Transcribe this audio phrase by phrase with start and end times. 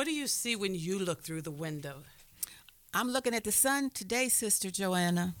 [0.00, 1.96] What do you see when you look through the window?
[2.94, 5.34] I'm looking at the sun today, Sister Joanna.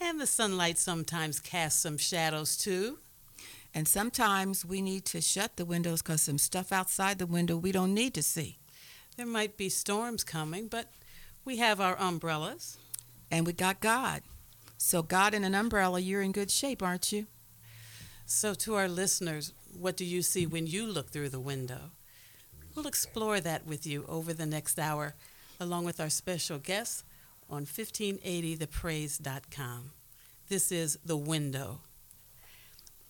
[0.00, 2.98] And the sunlight sometimes casts some shadows too.
[3.72, 7.70] And sometimes we need to shut the windows because some stuff outside the window we
[7.70, 8.58] don't need to see.
[9.16, 10.90] There might be storms coming, but
[11.44, 12.78] we have our umbrellas.
[13.30, 14.22] And we got God.
[14.76, 17.28] So, God and an umbrella, you're in good shape, aren't you?
[18.24, 21.92] So, to our listeners, what do you see when you look through the window?
[22.76, 25.14] We'll explore that with you over the next hour,
[25.58, 27.04] along with our special guests
[27.48, 29.92] on 1580thepraise.com.
[30.50, 31.80] This is The Window.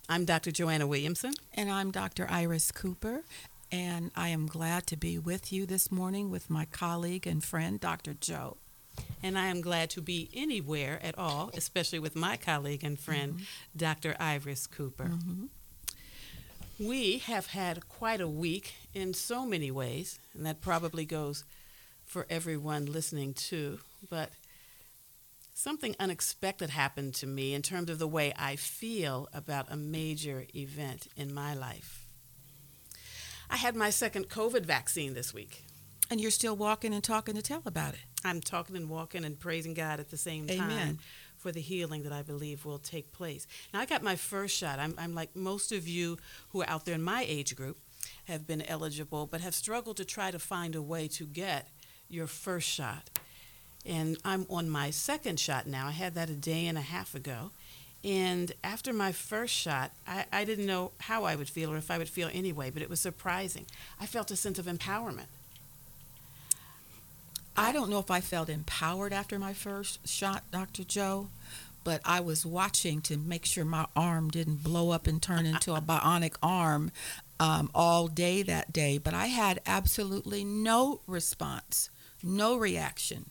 [0.08, 0.52] I'm Dr.
[0.52, 1.32] Joanna Williamson.
[1.52, 2.28] And I'm Dr.
[2.30, 3.24] Iris Cooper.
[3.72, 7.80] And I am glad to be with you this morning with my colleague and friend,
[7.80, 8.14] Dr.
[8.14, 8.58] Joe.
[9.20, 13.34] And I am glad to be anywhere at all, especially with my colleague and friend,
[13.34, 13.42] mm-hmm.
[13.76, 14.14] Dr.
[14.20, 15.06] Iris Cooper.
[15.06, 15.46] Mm-hmm.
[16.78, 21.44] We have had quite a week in so many ways, and that probably goes
[22.04, 23.78] for everyone listening too.
[24.10, 24.30] But
[25.54, 30.44] something unexpected happened to me in terms of the way I feel about a major
[30.54, 32.04] event in my life.
[33.48, 35.64] I had my second COVID vaccine this week.
[36.10, 38.00] And you're still walking and talking to tell about it.
[38.24, 40.68] I'm talking and walking and praising God at the same Amen.
[40.68, 40.98] time
[41.46, 43.46] for the healing that I believe will take place.
[43.72, 44.80] Now, I got my first shot.
[44.80, 47.78] I'm, I'm like most of you who are out there in my age group
[48.24, 51.68] have been eligible, but have struggled to try to find a way to get
[52.08, 53.10] your first shot.
[53.84, 55.86] And I'm on my second shot now.
[55.86, 57.52] I had that a day and a half ago.
[58.02, 61.92] And after my first shot, I, I didn't know how I would feel or if
[61.92, 63.66] I would feel anyway, but it was surprising.
[64.00, 65.26] I felt a sense of empowerment.
[67.58, 70.84] I don't know if I felt empowered after my first shot, Dr.
[70.84, 71.28] Joe,
[71.86, 75.72] but I was watching to make sure my arm didn't blow up and turn into
[75.72, 76.90] a bionic arm
[77.38, 78.98] um, all day that day.
[78.98, 81.88] But I had absolutely no response,
[82.24, 83.30] no reaction.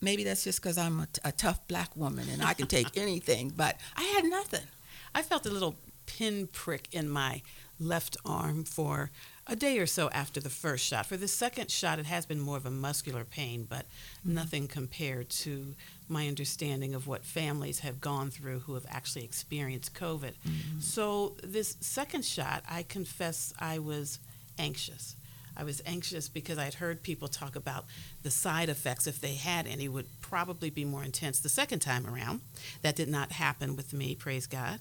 [0.00, 2.96] Maybe that's just because I'm a, t- a tough black woman and I can take
[2.96, 4.66] anything, but I had nothing.
[5.14, 7.42] I felt a little pinprick in my
[7.78, 9.12] left arm for
[9.46, 11.06] a day or so after the first shot.
[11.06, 14.34] For the second shot, it has been more of a muscular pain, but mm-hmm.
[14.34, 15.76] nothing compared to
[16.08, 20.32] my understanding of what families have gone through who have actually experienced COVID.
[20.46, 20.80] Mm-hmm.
[20.80, 24.18] So, this second shot, I confess I was
[24.58, 25.16] anxious.
[25.56, 27.84] I was anxious because I'd heard people talk about
[28.22, 32.06] the side effects, if they had any, would probably be more intense the second time
[32.06, 32.40] around.
[32.82, 34.80] That did not happen with me, praise God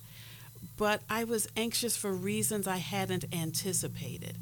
[0.78, 4.38] but I was anxious for reasons I hadn't anticipated.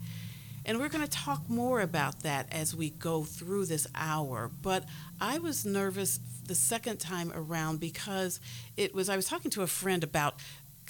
[0.66, 4.52] And we're going to talk more about that as we go through this hour.
[4.62, 4.86] But
[5.20, 8.40] I was nervous the second time around because
[8.78, 10.36] it was, I was talking to a friend about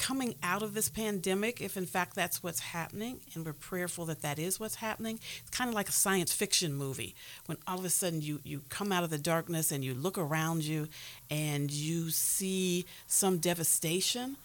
[0.01, 4.21] coming out of this pandemic, if in fact that's what's happening, and we're prayerful that
[4.21, 7.13] that is what's happening, it's kind of like a science fiction movie
[7.45, 10.17] when all of a sudden you, you come out of the darkness and you look
[10.17, 10.87] around you
[11.29, 14.37] and you see some devastation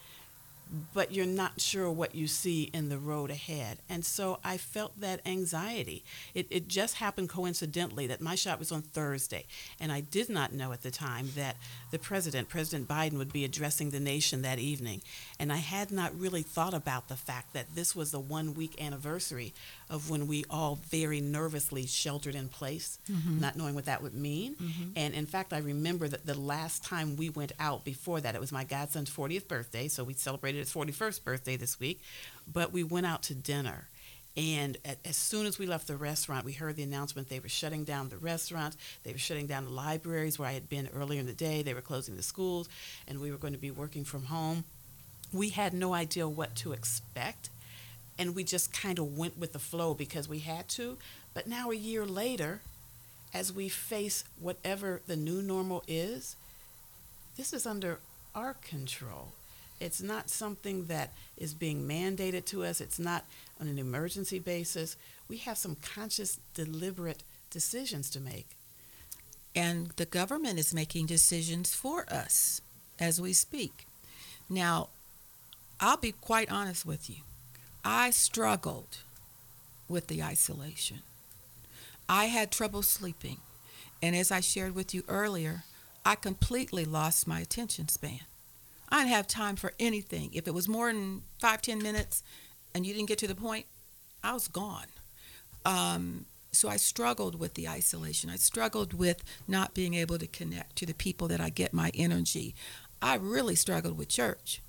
[0.93, 3.79] but you're not sure what you see in the road ahead.
[3.89, 6.05] And so I felt that anxiety.
[6.35, 9.47] It, it just happened coincidentally that my shot was on Thursday,
[9.79, 11.57] and I did not know at the time that
[11.91, 15.03] the president, President Biden, would be addressing the nation that evening.
[15.39, 18.83] And I had not really thought about the fact that this was the one week
[18.83, 19.55] anniversary
[19.89, 23.41] of when we all very nervously sheltered in place, mm-hmm.
[23.41, 24.55] not knowing what that would mean.
[24.55, 24.91] Mm-hmm.
[24.97, 28.41] And in fact, I remember that the last time we went out before that, it
[28.41, 32.01] was my godson's 40th birthday, so we celebrated his 41st birthday this week,
[32.53, 33.89] but we went out to dinner.
[34.37, 37.49] And at, as soon as we left the restaurant, we heard the announcement they were
[37.49, 41.21] shutting down the restaurants, they were shutting down the libraries where I had been earlier
[41.21, 42.69] in the day, they were closing the schools,
[43.09, 44.65] and we were going to be working from home.
[45.33, 47.51] We had no idea what to expect
[48.19, 50.97] and we just kind of went with the flow because we had to.
[51.35, 52.61] But now, a year later,
[53.35, 56.37] as we face whatever the new normal is,
[57.37, 57.99] this is under
[58.35, 59.29] our control.
[59.79, 63.25] It's not something that is being mandated to us, it's not
[63.61, 64.97] on an emergency basis.
[65.29, 68.47] We have some conscious, deliberate decisions to make.
[69.55, 72.61] And the government is making decisions for us
[72.99, 73.87] as we speak.
[74.49, 74.89] Now,
[75.81, 77.17] I'll be quite honest with you.
[77.89, 78.99] I struggled
[79.89, 81.03] with the isolation.
[82.09, 83.37] I had trouble sleeping.
[84.03, 85.63] And as I shared with you earlier,
[86.05, 88.23] I completely lost my attention span.
[88.89, 90.31] I didn't have time for anything.
[90.33, 92.25] If it was more than five, ten minutes
[92.75, 93.67] and you didn't get to the point,
[94.25, 94.87] I was gone.
[95.65, 98.31] Um, so I struggled with the isolation.
[98.31, 101.93] I struggled with not being able to connect to the people that I get my
[101.95, 102.57] energy.
[103.01, 104.61] I really struggled with church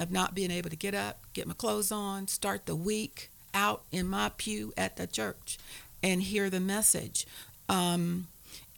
[0.00, 3.82] of not being able to get up, get my clothes on, start the week out
[3.92, 5.58] in my pew at the church.
[6.02, 7.26] and hear the message.
[7.68, 8.28] Um,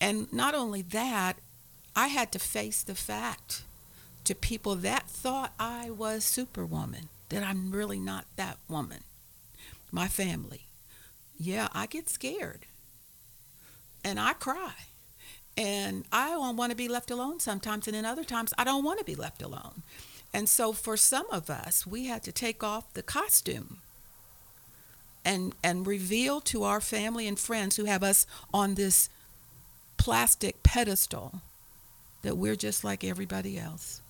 [0.01, 1.37] and not only that,
[1.95, 3.63] I had to face the fact
[4.25, 9.05] to people that thought I was Superwoman, that I'm really not that woman.
[9.91, 10.63] My family.
[11.39, 12.67] Yeah, I get scared.
[14.05, 14.75] And I cry.
[15.57, 18.99] And I want to be left alone sometimes, and then other times I don't want
[19.01, 19.83] to be left alone.
[20.35, 23.79] And so for some of us, we had to take off the costume
[25.25, 29.09] and and reveal to our family and friends who have us on this
[29.97, 31.43] plastic pedestal
[32.23, 34.01] that we're just like everybody else.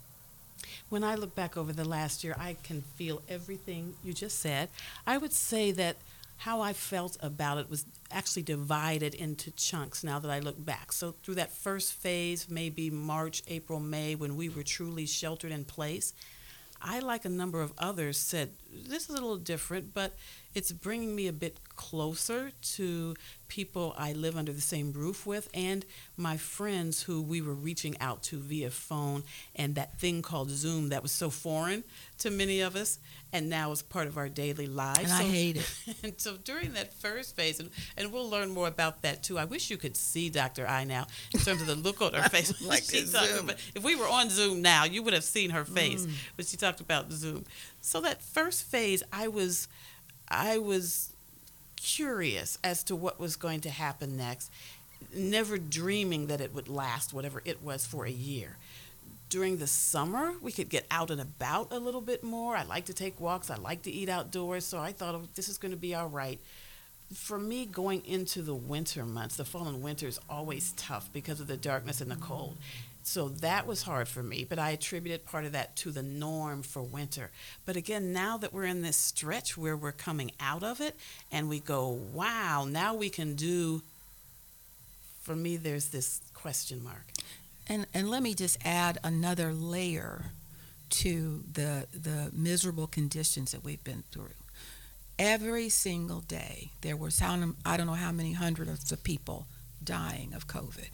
[0.89, 4.69] When I look back over the last year, I can feel everything you just said.
[5.07, 5.97] I would say that
[6.37, 10.93] how I felt about it was actually divided into chunks now that I look back.
[10.93, 15.65] So, through that first phase, maybe March, April, May, when we were truly sheltered in
[15.65, 16.15] place,
[16.81, 20.15] I, like a number of others, said, This is a little different, but
[20.55, 23.15] it's bringing me a bit closer to
[23.49, 25.85] people I live under the same roof with and
[26.17, 30.89] my friends who we were reaching out to via phone and that thing called Zoom
[30.89, 31.85] that was so foreign
[32.19, 32.99] to many of us
[33.31, 35.01] and now is part of our daily lives.
[35.01, 35.71] And so, I hate it.
[36.03, 39.39] And so during that first phase, and, and we'll learn more about that too.
[39.39, 40.67] I wish you could see Dr.
[40.67, 42.59] I now in terms of the look on her face.
[42.63, 43.47] like she Zoom.
[43.47, 46.13] But if we were on Zoom now, you would have seen her face Mm.
[46.37, 47.45] when she talked about Zoom.
[47.83, 49.69] So that first phase, I was,
[50.29, 51.11] I was
[51.77, 54.51] curious as to what was going to happen next,
[55.15, 58.57] never dreaming that it would last whatever it was for a year.
[59.29, 62.55] During the summer, we could get out and about a little bit more.
[62.55, 63.51] I like to take walks.
[63.51, 64.65] I like to eat outdoors.
[64.67, 66.39] So I thought, oh, this is going to be all right.
[67.15, 71.41] For me, going into the winter months, the fall and winter is always tough because
[71.41, 72.57] of the darkness and the cold.
[73.05, 76.63] So that was hard for me, but I attributed part of that to the norm
[76.63, 77.31] for winter.
[77.67, 80.95] But again, now that we're in this stretch where we're coming out of it
[81.31, 83.83] and we go, wow, now we can do,
[85.21, 87.05] for me, there's this question mark.
[87.69, 90.33] And and let me just add another layer
[90.91, 94.35] to the the miserable conditions that we've been through.
[95.19, 99.47] Every single day, there was how I don't know how many hundreds of people
[99.83, 100.89] dying of COVID.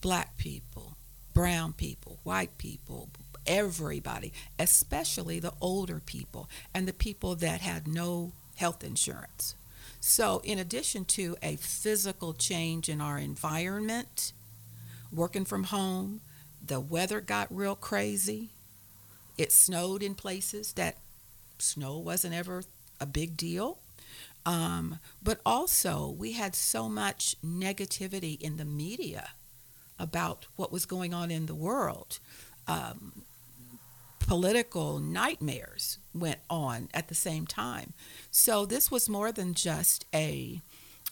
[0.00, 0.96] Black people,
[1.34, 3.08] brown people, white people,
[3.46, 9.54] everybody, especially the older people and the people that had no health insurance.
[10.00, 14.32] So, in addition to a physical change in our environment,
[15.12, 16.20] working from home,
[16.64, 18.50] the weather got real crazy.
[19.36, 20.98] It snowed in places that
[21.58, 22.62] snow wasn't ever
[23.00, 23.78] a big deal.
[24.46, 29.30] Um, but also, we had so much negativity in the media
[30.00, 32.18] about what was going on in the world.
[32.66, 33.22] Um,
[34.18, 37.92] political nightmares went on at the same time.
[38.30, 40.60] So this was more than just a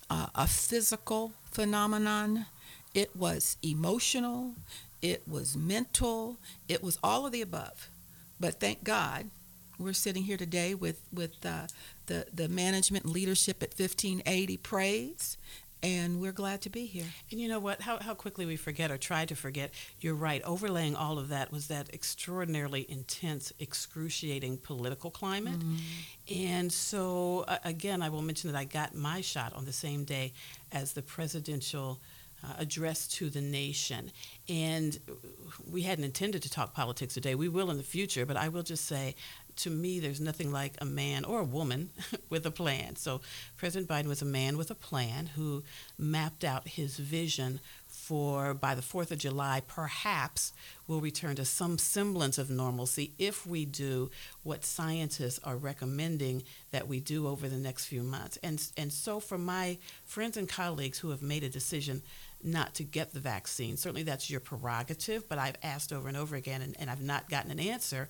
[0.09, 2.47] uh, a physical phenomenon.
[2.93, 4.55] It was emotional.
[5.01, 6.37] It was mental.
[6.67, 7.89] It was all of the above.
[8.39, 9.29] But thank God,
[9.77, 11.67] we're sitting here today with with uh,
[12.07, 15.37] the the management and leadership at 1580 Praise,
[15.81, 17.05] and we're glad to be here.
[17.31, 17.81] And you know what?
[17.81, 19.71] How, how quickly we forget or try to forget.
[19.99, 20.41] You're right.
[20.43, 25.61] Overlaying all of that was that extraordinarily intense, excruciating political climate.
[26.33, 30.03] And so, uh, again, I will mention that I got my shot on the same
[30.03, 30.33] day
[30.71, 31.99] as the presidential
[32.43, 34.11] uh, address to the nation.
[34.47, 34.97] And
[35.69, 37.35] we hadn't intended to talk politics today.
[37.35, 39.15] We will in the future, but I will just say
[39.59, 41.89] to me, there's nothing like a man or a woman
[42.29, 42.95] with a plan.
[42.95, 43.21] So,
[43.57, 45.63] President Biden was a man with a plan who
[45.97, 47.59] mapped out his vision
[48.09, 50.53] for by the 4th of July, perhaps
[50.87, 54.09] we'll return to some semblance of normalcy if we do
[54.43, 58.37] what scientists are recommending that we do over the next few months.
[58.43, 62.01] And, and so, for my friends and colleagues who have made a decision
[62.43, 66.35] not to get the vaccine, certainly that's your prerogative, but I've asked over and over
[66.35, 68.07] again and, and I've not gotten an answer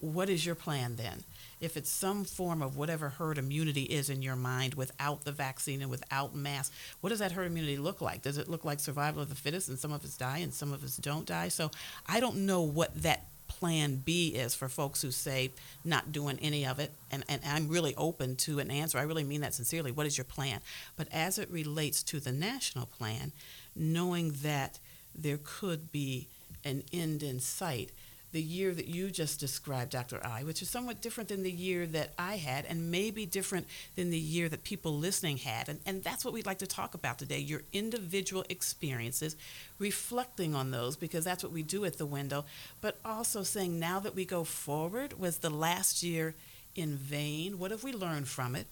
[0.00, 1.24] what is your plan then?
[1.60, 5.82] If it's some form of whatever herd immunity is in your mind without the vaccine
[5.82, 8.22] and without masks, what does that herd immunity look like?
[8.22, 10.72] Does it look like survival of the fittest and some of us die and some
[10.72, 11.48] of us don't die?
[11.48, 11.70] So
[12.06, 15.50] I don't know what that plan B is for folks who say
[15.84, 16.92] not doing any of it.
[17.10, 18.98] And, and I'm really open to an answer.
[18.98, 19.90] I really mean that sincerely.
[19.90, 20.60] What is your plan?
[20.96, 23.32] But as it relates to the national plan,
[23.74, 24.78] knowing that
[25.14, 26.28] there could be
[26.64, 27.90] an end in sight,
[28.32, 30.20] the year that you just described, Dr.
[30.24, 33.66] I, which is somewhat different than the year that I had, and maybe different
[33.96, 35.68] than the year that people listening had.
[35.68, 39.34] And, and that's what we'd like to talk about today your individual experiences,
[39.78, 42.44] reflecting on those, because that's what we do at the window,
[42.80, 46.34] but also saying now that we go forward, was the last year
[46.74, 47.58] in vain?
[47.58, 48.66] What have we learned from it?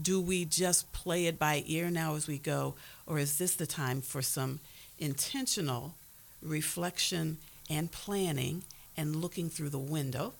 [0.00, 2.74] Do we just play it by ear now as we go,
[3.06, 4.60] or is this the time for some
[4.98, 5.94] intentional
[6.42, 7.38] reflection
[7.70, 8.62] and planning
[8.98, 10.34] and looking through the window?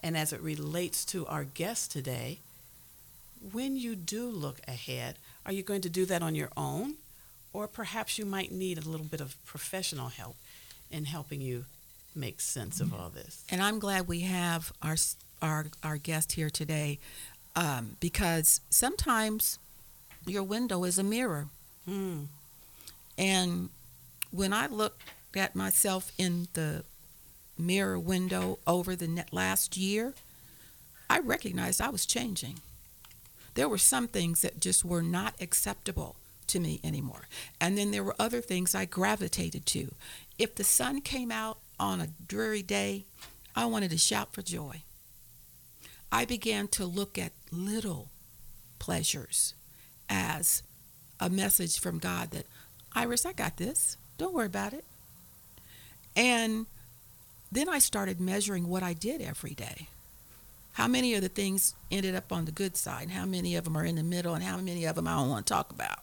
[0.00, 2.38] And as it relates to our guest today,
[3.52, 6.94] when you do look ahead, are you going to do that on your own?
[7.52, 10.36] Or perhaps you might need a little bit of professional help
[10.90, 11.64] in helping you
[12.14, 13.44] make sense of all this.
[13.50, 14.96] And I'm glad we have our
[15.40, 16.98] our our guest here today,
[17.56, 19.58] um, because sometimes
[20.26, 21.46] your window is a mirror.
[21.84, 22.24] Hmm.
[23.16, 23.70] And
[24.30, 25.00] when I look
[25.34, 26.84] at myself in the
[27.58, 30.14] mirror window over the net last year,
[31.10, 32.60] I recognized I was changing.
[33.54, 36.16] There were some things that just were not acceptable
[36.48, 37.28] to me anymore.
[37.60, 39.94] And then there were other things I gravitated to.
[40.38, 43.04] If the sun came out on a dreary day,
[43.54, 44.82] I wanted to shout for joy.
[46.10, 48.08] I began to look at little
[48.78, 49.54] pleasures
[50.08, 50.62] as
[51.20, 52.46] a message from God that,
[52.94, 53.96] Iris, I got this.
[54.16, 54.84] Don't worry about it.
[56.16, 56.66] And
[57.50, 59.88] then I started measuring what I did every day.
[60.72, 63.76] How many of the things ended up on the good side, how many of them
[63.76, 66.00] are in the middle, and how many of them I don't want to talk about.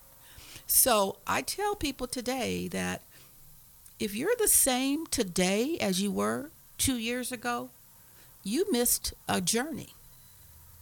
[0.68, 3.02] So I tell people today that
[4.00, 7.70] if you're the same today as you were two years ago,
[8.44, 9.94] you missed a journey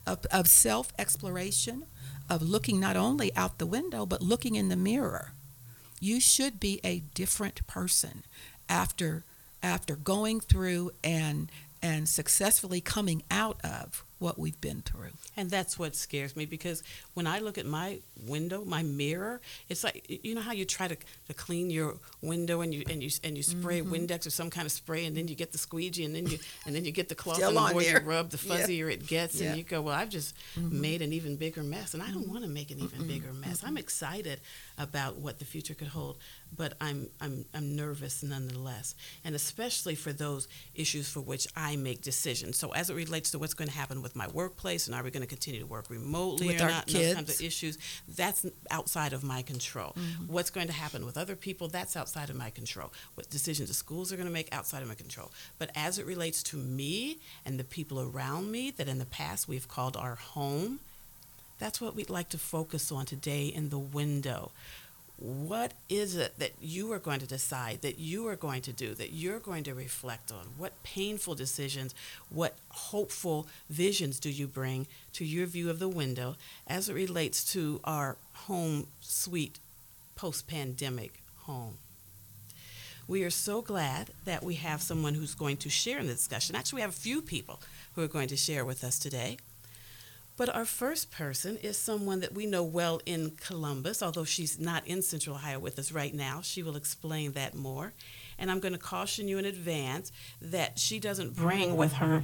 [0.07, 1.85] of, of self exploration,
[2.29, 5.33] of looking not only out the window, but looking in the mirror.
[5.99, 8.23] You should be a different person
[8.67, 9.23] after
[9.63, 11.49] after going through and
[11.81, 15.09] and successfully coming out of what we've been through.
[15.35, 16.81] And that's what scares me because
[17.13, 20.87] when I look at my window, my mirror, it's like you know how you try
[20.87, 20.95] to,
[21.27, 23.89] to clean your window and you and you and you spray Mhm.
[24.07, 26.37] Windex or some kind of spray and then you get the squeegee and then you
[26.65, 28.65] and then you get the cloth Still and the more you rub, the Yeah.
[28.65, 29.49] fuzzier it gets, Yeah.
[29.49, 30.71] and you go, well, I've just Mhm.
[30.71, 32.29] made an even bigger mess, and I don't Mhm.
[32.29, 33.07] want to make an even Mm-mm.
[33.09, 33.61] bigger mess.
[33.61, 34.39] I'm excited
[34.77, 36.17] about what the future could hold,
[36.55, 42.01] but I'm I'm I'm nervous nonetheless, and especially for those issues for which I make
[42.01, 42.57] decisions.
[42.57, 45.11] So as it relates to what's going to happen with my workplace, and are we
[45.11, 47.77] going to continue to work remotely With or our not, and those kinds of issues,
[48.07, 49.93] that's outside of my control.
[49.93, 50.27] Mhm.
[50.27, 52.91] What's going to happen with other people, that's outside of my control.
[53.15, 55.31] What decisions the schools are going to make, outside of my control.
[55.57, 59.47] But as it relates to me and the people around me that in the past
[59.47, 60.79] we've called our home,
[61.63, 64.51] that's what we'd like to focus on today in the window.
[65.17, 68.93] What is it that you are going to decide, that you are going to do,
[68.95, 70.47] that you're going to reflect on?
[70.57, 71.95] What painful decisions,
[72.29, 76.35] what hopeful visions do you bring to your view of the window
[76.67, 79.57] as it relates to our home sweet
[80.17, 81.77] post pandemic home?
[83.07, 86.57] We are so glad that we have someone who's going to share in the discussion.
[86.57, 87.61] Actually, we have a few people
[87.95, 89.37] who are going to share with us today.
[90.35, 94.85] But our first person is someone that we know well in Columbus, although she's not
[94.87, 96.41] in Central Ohio with us right now.
[96.41, 97.93] She will explain that more.
[98.39, 100.11] And I'm going to caution you in advance
[100.41, 101.77] that she doesn't bring mm-hmm.
[101.77, 102.23] with her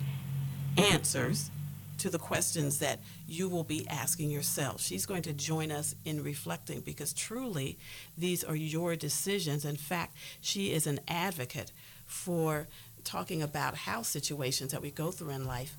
[0.78, 1.51] answers
[2.00, 4.82] to the questions that you will be asking yourself.
[4.82, 7.78] She's going to join us in reflecting because truly
[8.18, 9.66] these are your decisions.
[9.66, 11.72] In fact, she is an advocate
[12.06, 12.68] for
[13.04, 15.78] talking about how situations that we go through in life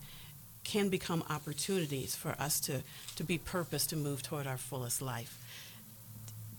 [0.64, 2.83] can become opportunities for us to,
[3.17, 5.38] to be purpose to move toward our fullest life.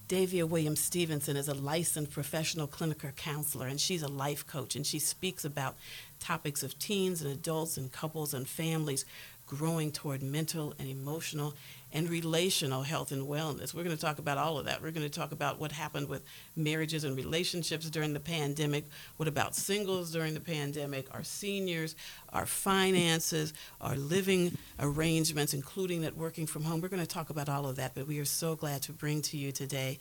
[0.08, 4.86] Davia Williams Stevenson is a licensed professional clinical counselor, and she's a life coach, and
[4.86, 5.78] she speaks about
[6.20, 9.06] topics of teens and adults and couples and families
[9.48, 11.54] growing toward mental and emotional
[11.94, 13.74] and relational health and wellness.
[13.74, 14.82] We're going to talk about all of that.
[14.82, 16.24] We're going to talk about what happened with
[16.56, 18.86] marriages and relationships during the pandemic,
[19.18, 21.96] what about singles during the pandemic, our seniors,
[22.32, 26.82] our finances, our living arrangements, including that working from home.
[26.82, 29.22] We're going to talk about all of that, but we are so glad to bring
[29.24, 30.00] to you today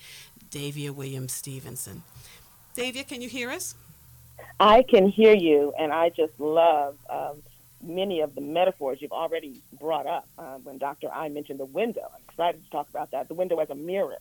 [0.50, 2.02] Davia Williams Stevenson.
[2.74, 3.74] Davia, can you hear us?
[4.58, 7.42] I can hear you, and I just love um,
[7.82, 10.28] many of the metaphors you've already brought up.
[10.38, 11.08] Uh, when Dr.
[11.12, 13.28] I mentioned the window, I'm excited to talk about that.
[13.28, 14.18] The window as a mirror.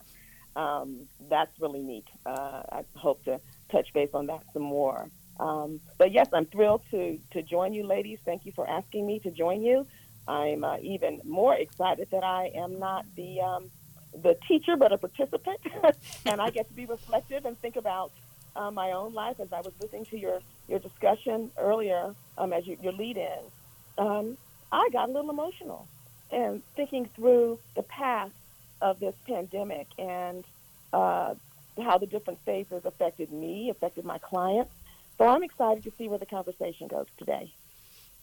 [0.55, 2.05] Um, that's really neat.
[2.25, 3.39] Uh, I hope to
[3.71, 5.09] touch base on that some more.
[5.39, 8.19] Um, but yes, I'm thrilled to, to join you, ladies.
[8.25, 9.85] Thank you for asking me to join you.
[10.27, 13.71] I'm uh, even more excited that I am not the um,
[14.13, 15.59] the teacher, but a participant,
[16.25, 18.11] and I get to be reflective and think about
[18.55, 22.65] uh, my own life as I was listening to your, your discussion earlier um, as
[22.67, 23.39] you, your lead in.
[23.97, 24.37] Um,
[24.71, 25.87] I got a little emotional
[26.31, 28.31] and thinking through the path
[28.81, 30.43] of this pandemic and
[30.93, 31.33] uh,
[31.81, 34.71] how the different phases affected me, affected my clients.
[35.17, 37.51] So I'm excited to see where the conversation goes today.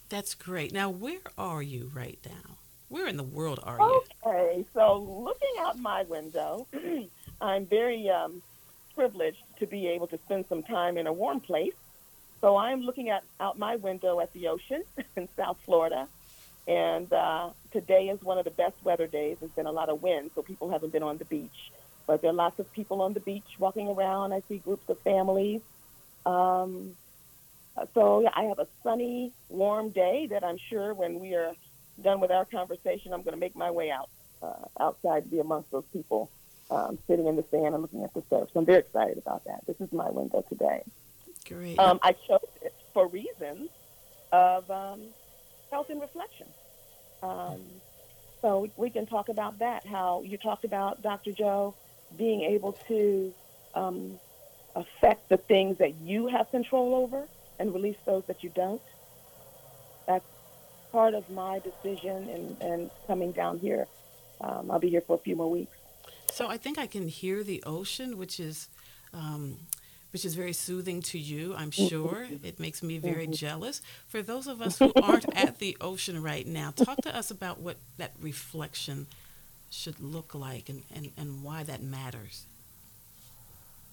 [0.09, 0.73] That's great.
[0.73, 2.56] Now, where are you right now?
[2.88, 4.02] Where in the world are you?
[4.25, 6.66] Okay, so looking out my window,
[7.40, 8.40] I'm very um,
[8.95, 11.75] privileged to be able to spend some time in a warm place.
[12.40, 14.82] So I'm looking at out my window at the ocean
[15.16, 16.06] in South Florida,
[16.68, 19.38] and uh, today is one of the best weather days.
[19.40, 21.72] There's been a lot of wind, so people haven't been on the beach,
[22.06, 24.32] but there are lots of people on the beach walking around.
[24.32, 25.62] I see groups of families.
[26.25, 26.92] Um,
[27.94, 31.52] so yeah, I have a sunny, warm day that I'm sure when we are
[32.02, 34.08] done with our conversation, I'm going to make my way out
[34.42, 36.30] uh, outside to be amongst those people
[36.70, 38.49] um, sitting in the sand and looking at the surf.
[38.52, 39.66] So I'm very excited about that.
[39.66, 40.82] This is my window today.
[41.49, 41.78] Great.
[41.78, 43.70] Um, I chose it for reasons
[44.32, 45.02] of um,
[45.70, 46.46] health and reflection.
[47.23, 47.61] Um,
[48.42, 49.87] so we can talk about that.
[49.87, 51.32] How you talked about Dr.
[51.32, 51.75] Joe
[52.16, 53.32] being able to
[53.75, 54.18] um,
[54.75, 57.26] affect the things that you have control over
[57.58, 58.82] and release those that you don't.
[60.06, 60.26] That's
[60.92, 63.87] part of my decision and, and coming down here.
[64.40, 65.76] Um, I'll be here for a few more weeks.
[66.36, 68.68] So I think I can hear the ocean, which is,
[69.14, 69.56] um,
[70.12, 71.54] which is very soothing to you.
[71.56, 73.80] I'm sure it makes me very jealous.
[74.08, 77.60] For those of us who aren't at the ocean right now, talk to us about
[77.60, 79.06] what that reflection
[79.70, 82.44] should look like and, and, and why that matters.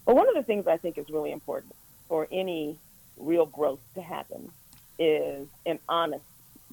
[0.04, 1.74] Well, one of the things I think is really important
[2.10, 2.76] for any
[3.16, 4.50] real growth to happen
[4.98, 6.26] is an honest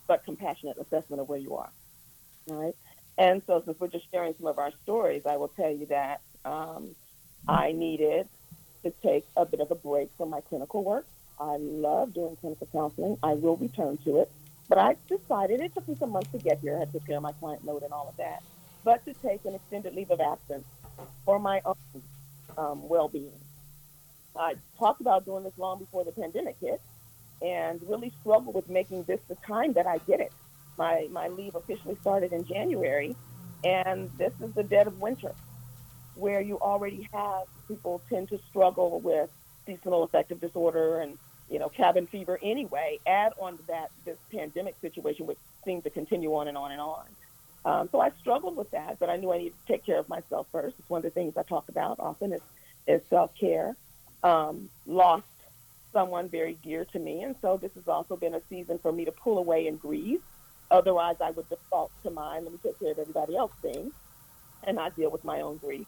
[0.05, 1.69] but compassionate assessment of where you are.
[2.45, 2.75] Right?
[3.21, 6.21] And so, since we're just sharing some of our stories, I will tell you that
[6.43, 6.95] um,
[7.47, 8.27] I needed
[8.83, 11.05] to take a bit of a break from my clinical work.
[11.39, 13.17] I love doing clinical counseling.
[13.21, 14.31] I will return to it.
[14.67, 16.75] But I decided, it took me some months to get here.
[16.75, 18.41] I had to prepare my client load and all of that.
[18.83, 20.65] But to take an extended leave of absence
[21.23, 21.75] for my own
[22.57, 23.39] um, well being.
[24.35, 26.81] I talked about doing this long before the pandemic hit
[27.39, 30.31] and really struggled with making this the time that I did it.
[30.77, 33.15] My, my leave officially started in January,
[33.63, 35.33] and this is the dead of winter
[36.15, 39.29] where you already have people tend to struggle with
[39.65, 41.17] seasonal affective disorder and
[41.49, 42.99] you know cabin fever anyway.
[43.05, 46.81] Add on to that this pandemic situation, which seems to continue on and on and
[46.81, 47.05] on.
[47.63, 50.09] Um, so I struggled with that, but I knew I needed to take care of
[50.09, 50.75] myself first.
[50.79, 52.41] It's one of the things I talk about often is,
[52.87, 53.75] is self care.
[54.23, 55.25] Um, lost
[55.93, 59.05] someone very dear to me, and so this has also been a season for me
[59.05, 60.21] to pull away and grieve.
[60.71, 62.43] Otherwise, I would default to mine.
[62.45, 63.91] Let me take care of everybody else thing,
[64.63, 65.85] and not deal with my own grief.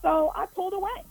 [0.00, 1.02] So I pulled away.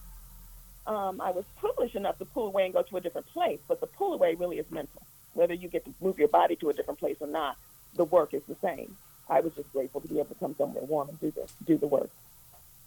[0.87, 3.79] Um, I was privileged enough to pull away and go to a different place, but
[3.79, 5.03] the pull away really is mental.
[5.35, 7.55] Whether you get to move your body to a different place or not,
[7.95, 8.97] the work is the same.
[9.29, 11.77] I was just grateful to be able to come somewhere warm and do the do
[11.77, 12.09] the work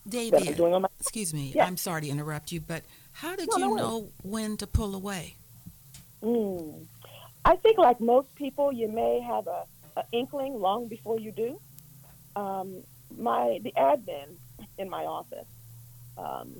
[0.06, 0.88] that David, doing on my.
[1.00, 1.64] excuse me, Yeah.
[1.66, 3.82] I'm sorry to interrupt you, but how did No, no you worries.
[3.82, 5.36] know when to pull away?
[6.22, 6.84] Mm.
[7.44, 9.64] I think, like most people, you may have a,
[9.96, 11.60] a inkling long before you do.
[12.36, 12.82] Um,
[13.16, 14.28] my the admin
[14.78, 15.46] in my office
[16.18, 16.52] um,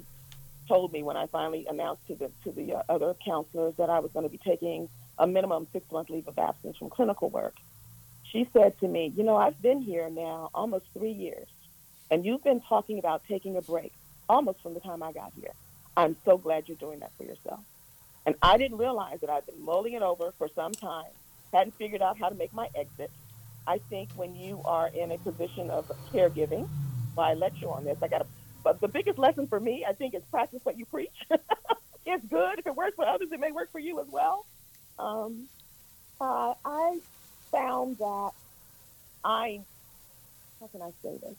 [0.69, 4.01] told me when I finally announced to the to the uh, other counselors that I
[4.01, 7.55] was going to be taking a minimum six month leave of absence from clinical work.
[8.25, 11.47] She said to me, "You know, I've been here now almost three years,
[12.11, 13.93] and you've been talking about taking a break
[14.29, 15.53] almost from the time I got here.
[15.97, 17.61] I'm so glad you're doing that for yourself."
[18.27, 21.11] And I didn't realize that I've been mulling it over for some time,
[21.53, 23.11] hadn't figured out how to make my exit.
[23.67, 26.65] I think when you are in a position of caregiving,
[27.17, 27.97] well, I lecture on this.
[28.03, 28.27] I got
[28.65, 31.15] but the biggest lesson for me, I think, is practice what you preach.
[31.31, 32.59] it's good.
[32.59, 34.47] If it works for others, it may work for you as well.
[34.99, 35.49] Um,
[36.21, 36.99] uh, I
[37.53, 38.31] found that
[39.23, 39.61] I,
[40.61, 41.37] how can I say this?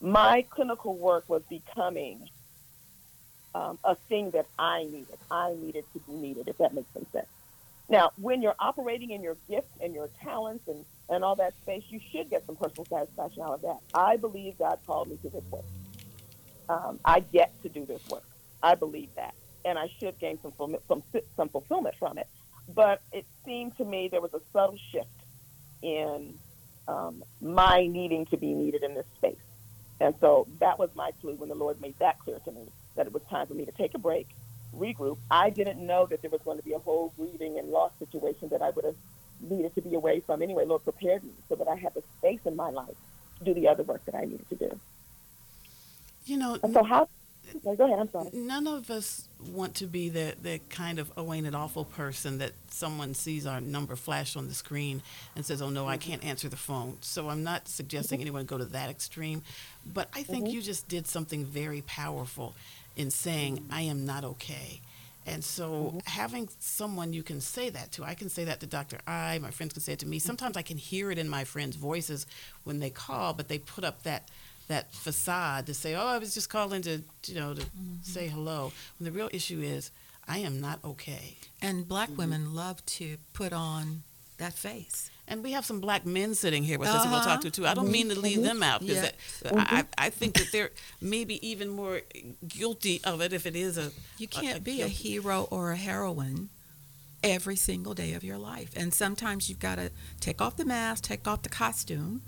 [0.00, 2.28] My clinical work was becoming
[3.54, 5.18] um, a thing that I needed.
[5.30, 7.06] I needed to be needed, if that makes sense.
[7.88, 11.84] Now, when you're operating in your gifts and your talents and, and all that space,
[11.88, 13.78] you should get some personal satisfaction out of that.
[13.94, 15.64] I believe God called me to this work.
[16.68, 18.24] Um, I get to do this work.
[18.62, 19.34] I believe that.
[19.64, 20.52] And I should gain some,
[20.86, 21.02] some,
[21.36, 22.26] some fulfillment from it.
[22.74, 25.08] But it seemed to me there was a subtle shift
[25.82, 26.34] in
[26.86, 29.36] um, my needing to be needed in this space.
[30.00, 33.06] And so that was my clue when the Lord made that clear to me that
[33.06, 34.28] it was time for me to take a break,
[34.74, 35.18] regroup.
[35.30, 38.48] I didn't know that there was going to be a whole grieving and loss situation
[38.48, 38.96] that I would have
[39.40, 40.64] needed to be away from anyway.
[40.64, 42.96] Lord prepared me so that I had the space in my life
[43.38, 44.80] to do the other work that I needed to do.
[46.26, 47.08] You know, And so how?
[47.64, 47.98] no, Go ahead.
[47.98, 48.30] I'm sorry.
[48.32, 52.38] none of us want to be the, the kind of oh ain't it awful person
[52.38, 55.00] that someone sees our number flash on the screen
[55.36, 56.10] and says oh no i mm-hmm.
[56.10, 58.22] can't answer the phone so i'm not suggesting mm-hmm.
[58.22, 59.42] anyone go to that extreme
[59.86, 60.54] but i think mm-hmm.
[60.54, 62.54] you just did something very powerful
[62.98, 64.80] in saying i am not okay
[65.28, 65.98] And so mm-hmm.
[66.06, 68.98] having someone you can say that to, I can say that to Dr.
[69.06, 70.16] I, my friends can say it to me.
[70.16, 70.26] Mm-hmm.
[70.26, 72.26] Sometimes I can hear it in my friends' voices
[72.64, 74.30] when they call, but they put up that
[74.68, 78.02] that facade to say, "Oh, I was just calling to, you know, to mm-hmm.
[78.02, 79.90] say hello." When the real issue is,
[80.26, 81.36] I am not okay.
[81.60, 84.02] And black women love to put on
[84.38, 85.10] that face.
[85.30, 87.28] And we have some black men sitting here with us who we'll Uh-huh.
[87.34, 87.66] talk to too.
[87.66, 89.12] I don't mean to leave them out because
[89.44, 89.50] Yeah.
[89.54, 92.00] I, I I think that they're maybe even more
[92.46, 95.76] guilty of it if it is a You can't be a guilty- hero or a
[95.76, 96.48] heroine
[97.22, 98.70] every single day of your life.
[98.74, 102.22] And sometimes you've got to take off the mask, take off the costume,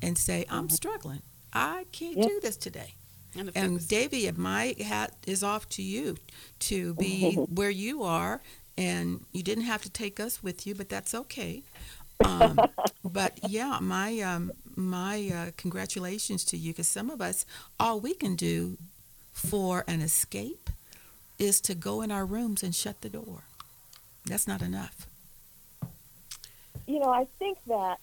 [0.00, 1.22] and say, I'm struggling.
[1.52, 2.26] I can't Yeah.
[2.28, 2.94] do this today.
[3.36, 6.16] And if And Davy, my hat is off to you
[6.60, 8.40] to be where you are.
[8.78, 11.62] And you didn't have to take us with you, but that's okay.
[12.24, 12.58] Um,
[13.04, 17.44] but yeah, my um, my uh, congratulations to you because some of us,
[17.78, 18.78] all we can do
[19.32, 20.70] for an escape
[21.38, 23.44] is to go in our rooms and shut the door.
[24.26, 25.06] That's not enough.
[26.86, 27.98] You know, I think that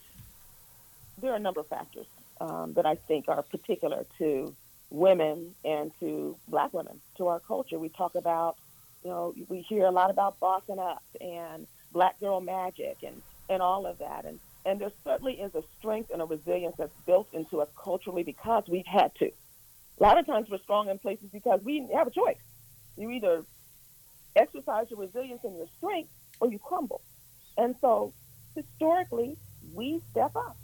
[1.22, 2.08] there are a number of factors
[2.40, 4.56] um, that I think are particular to
[4.90, 7.78] women and to black women, to our culture.
[7.78, 8.58] We talk about,
[9.04, 13.62] you know, we hear a lot about bossing up and black girl magic and, and
[13.62, 14.26] all of that.
[14.26, 18.24] And, and there certainly is a strength and a resilience that's built into us culturally
[18.24, 19.26] because we've had to.
[19.28, 22.38] A lot of times we're strong in places because we have a choice.
[22.98, 23.44] You either
[24.36, 27.02] exercise your resilience and your strength or you crumble.
[27.58, 28.14] And so
[28.56, 29.38] historically,
[29.74, 30.58] we step up.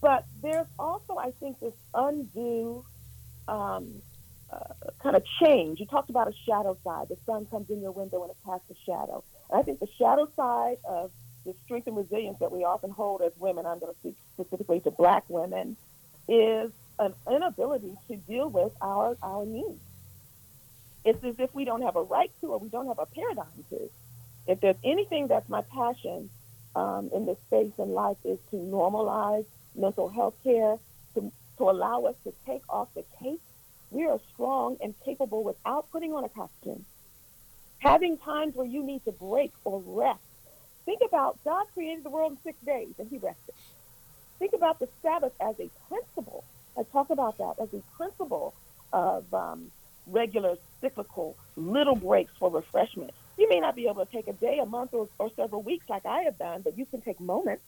[0.00, 2.84] But there's also, I think, this undue
[3.48, 4.02] um,
[4.52, 4.58] uh,
[5.02, 5.80] kind of change.
[5.80, 7.08] You talked about a shadow side.
[7.08, 9.22] The sun comes in your window and it casts a shadow.
[9.50, 11.10] And I think the shadow side of
[11.44, 14.80] the strength and resilience that we often hold as women, I'm going to speak specifically
[14.80, 15.76] to black women,
[16.28, 19.80] is an inability to deal with our, our needs.
[21.04, 23.64] It's as if we don't have a right to or we don't have a paradigm
[23.70, 23.90] to.
[24.46, 26.28] If there's anything that's my passion
[26.74, 30.76] um, in this space in life is to normalize mental health care,
[31.14, 33.40] to, to allow us to take off the cape.
[33.90, 36.84] We are strong and capable without putting on a costume.
[37.78, 40.20] Having times where you need to break or rest.
[40.84, 43.54] Think about God created the world in six days and he rested.
[44.38, 46.44] Think about the Sabbath as a principle.
[46.78, 48.54] I talk about that as a principle
[48.92, 49.70] of um,
[50.06, 53.12] regular cyclical little breaks for refreshment.
[53.36, 55.88] You may not be able to take a day, a month, or, or several weeks
[55.88, 57.62] like I have done, but you can take moments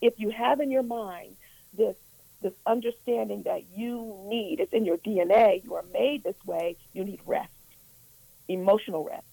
[0.00, 1.36] if you have in your mind
[1.76, 1.96] this
[2.42, 7.02] this understanding that you need, it's in your DNA, you are made this way, you
[7.02, 7.50] need rest,
[8.46, 9.26] emotional rest,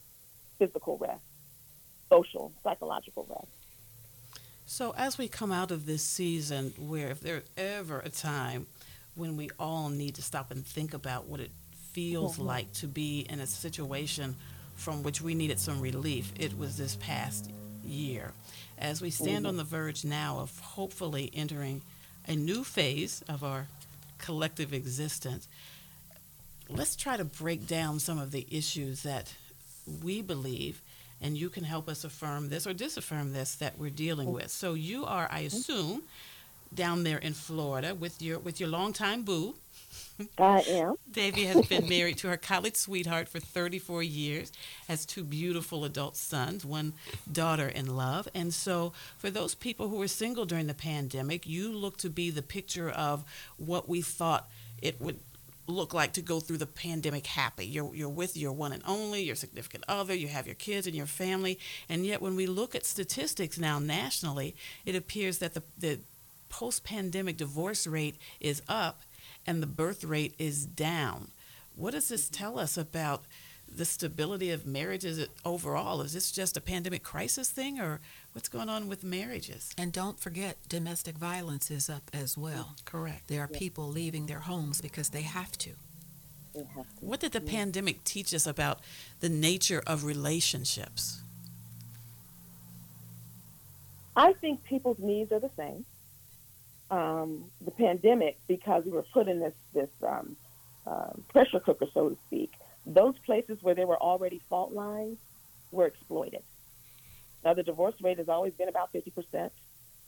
[0.58, 1.22] physical rest,
[2.14, 3.48] social, psychological rest.
[4.66, 8.68] So as we come out of this season, where if there's ever a time
[9.16, 11.52] when we all need to stop and think about what it
[11.92, 12.46] feels Mhm.
[12.46, 14.36] like to be in a situation
[14.76, 17.50] from which we needed some relief, it was this past
[17.86, 18.34] year.
[18.78, 19.50] As we stand Mhm.
[19.50, 21.82] on the verge now of hopefully entering
[22.28, 23.68] a new phase of our
[24.18, 25.48] collective existence,
[26.70, 29.34] let's try to break down some of the issues that
[29.86, 30.82] we believe
[31.24, 34.32] and you can help us affirm this or disaffirm this that we're dealing oh.
[34.32, 34.52] with.
[34.52, 36.04] So you are, I assume,
[36.74, 39.56] down there in Florida with your with your longtime boo.
[40.38, 40.96] I am.
[41.12, 44.52] Davy has been married to her college sweetheart for 34 years,
[44.88, 46.94] has two beautiful adult sons, one
[47.32, 48.28] daughter in love.
[48.36, 52.30] And so, for those people who were single during the pandemic, you look to be
[52.30, 53.24] the picture of
[53.58, 54.50] what we thought
[54.82, 55.20] it would
[55.68, 57.66] look like to go through the pandemic happy.
[57.66, 60.96] You're, you're with your one and only, your significant other, you have your kids and
[60.96, 61.60] your family.
[61.90, 66.00] And yet, when we look at statistics now nationally, it appears that the, the
[66.50, 69.02] post pandemic divorce rate is up
[69.46, 71.30] and the birth rate is down.
[71.76, 73.24] What does this tell us about
[73.78, 76.02] the stability of marriages overall?
[76.02, 78.00] Is this just a pandemic crisis thing, or
[78.34, 79.72] what's going on with marriages?
[79.78, 82.76] And don't forget, domestic violence is up as well.
[82.86, 83.28] Correct.
[83.28, 83.60] There are Yeah.
[83.60, 85.72] people leaving their homes because they have to.
[86.54, 87.06] We have to.
[87.06, 88.80] What did the pandemic teach us about
[89.20, 91.22] the nature of relationships?
[94.16, 95.86] I think people's needs are the same.
[96.92, 100.36] Um, the pandemic, because we were put in this this um,
[100.86, 102.52] um pressure cooker, so to speak,
[102.86, 105.18] those places where there were already fault lines
[105.72, 106.44] were exploited.
[107.44, 109.52] Now, the divorce rate has always been about 50%.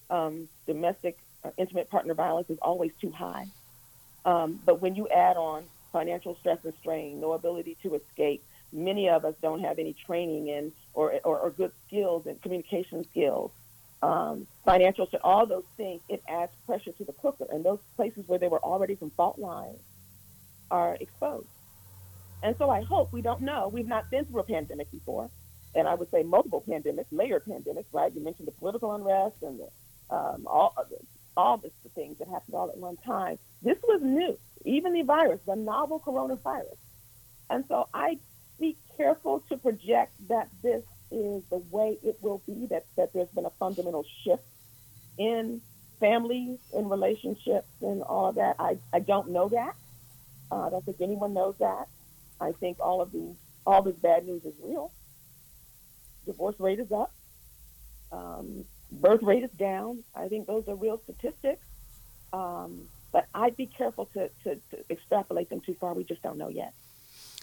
[0.10, 3.48] Um, domestic uh, intimate partner violence is always too high.
[4.24, 9.10] Um, but when you add on financial stress and strain, no ability to escape, many
[9.10, 13.52] of us don't have any training in or, or, or good skills and communication skills
[14.06, 17.48] um, financial, all those things, it adds pressure to the cooker.
[17.52, 19.80] And those places where there were already some fault lines
[20.70, 21.48] are exposed.
[22.44, 23.70] And so I hope we don't know.
[23.70, 25.30] We've not been through a pandemic before,
[25.74, 28.14] and I would say multiple pandemics, layered pandemics, right?
[28.14, 30.76] You mentioned the political unrest and the, um, all
[31.38, 33.38] all the things that happened all at one time.
[33.62, 36.78] This was new, even the virus, the novel coronavirus.
[37.50, 38.20] And so I
[38.60, 43.30] be careful to project that this is the way it will be, that, that there's
[43.30, 44.44] been a fundamental shift
[45.18, 45.62] in
[46.00, 48.56] families, in relationships, and all that.
[48.60, 49.76] I, I don't know that.
[50.52, 51.88] Uh, I don't think anyone knows that.
[52.40, 54.92] I think all of the all this bad news is real.
[56.26, 57.12] Divorce rate is up.
[58.12, 60.04] Um, birth rate is down.
[60.16, 61.66] I think those are real statistics.
[62.34, 65.94] Um, but I'd be careful to, to, to extrapolate them too far.
[65.94, 66.74] We just don't know yet.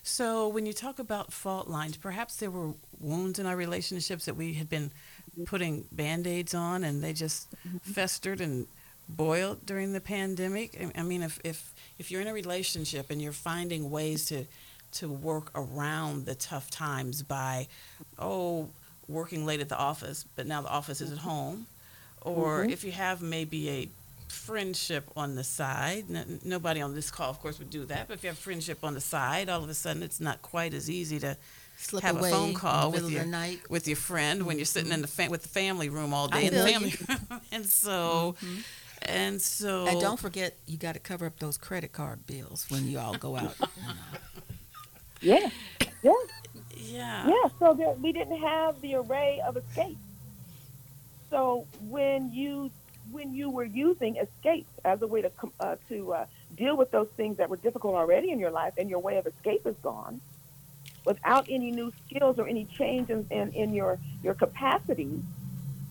[0.04, 4.34] So, when you talk about fault lines, perhaps there were wounds in our relationships that
[4.34, 4.90] we had been
[5.46, 7.78] putting band aids on and they just mm-hmm.
[7.78, 8.66] festered and
[9.08, 10.78] boiled during the pandemic.
[10.96, 14.44] I mean, if, if, if you're in a relationship and you're finding ways to,
[14.92, 17.66] to work around the tough times by,
[18.18, 18.68] oh,
[19.08, 21.66] working late at the office, but now the office is at home,
[22.20, 22.70] or mm-hmm.
[22.70, 23.88] if you have maybe a
[24.32, 26.04] friendship on the side.
[26.10, 28.08] N- nobody on this call, of course, would do that.
[28.08, 30.74] But if you have friendship on the side, all of a sudden it's not quite
[30.74, 31.36] as easy to
[31.76, 33.60] Slip have a phone call with your night.
[33.68, 34.48] with your friend mm-hmm.
[34.48, 36.66] when you're sitting in the fa- with the family room all day I in the
[36.66, 37.40] family room.
[37.52, 38.36] and so.
[38.40, 38.60] Mm-hmm.
[39.04, 42.86] And so, and don't forget, you got to cover up those credit card bills when
[42.86, 43.56] you all go out.
[45.22, 45.50] Yeah,
[46.02, 46.12] yeah,
[46.76, 47.48] yeah, yeah.
[47.58, 49.98] So there, we didn't have the array of escape.
[51.30, 52.70] So when you
[53.10, 55.30] when you were using escape as a way to
[55.60, 58.90] uh, to uh, deal with those things that were difficult already in your life, and
[58.90, 60.20] your way of escape is gone,
[61.04, 65.22] without any new skills or any change in, in, in your your capacity,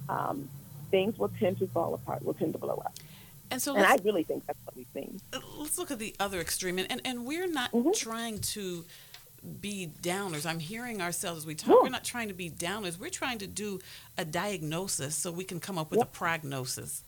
[0.10, 0.48] um,
[0.89, 2.94] things will tend to fall apart, will tend to blow up.
[3.50, 5.20] And so, and I really think that's what we've seen.
[5.58, 7.91] Let's look at the other extreme, and and, and we're not mm-hmm.
[7.91, 8.86] trying to
[9.60, 10.45] be downers.
[10.45, 11.69] I'm hearing ourselves as we talk.
[11.69, 11.84] Yeah.
[11.84, 12.99] We're not trying to be downers.
[12.99, 13.80] We're trying to do
[14.17, 16.08] a diagnosis so we can come up with yep.
[16.08, 17.04] a prognosis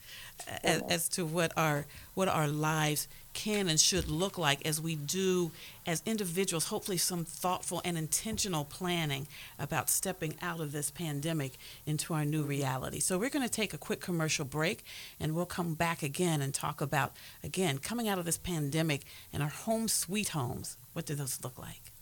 [0.64, 4.96] as, as, to what our what our lives can and should look like as we
[4.96, 5.52] do
[5.86, 6.66] as individuals.
[6.66, 9.28] Hopefully, some thoughtful and intentional planning
[9.60, 11.54] about stepping out of this pandemic
[11.86, 12.50] into our new mm-hmm.
[12.50, 13.00] reality.
[13.00, 14.84] So we're going to take a quick commercial break,
[15.20, 19.44] and we'll come back again and talk about again coming out of this pandemic and
[19.44, 20.78] our home sweet homes.
[20.94, 21.93] What do those look like?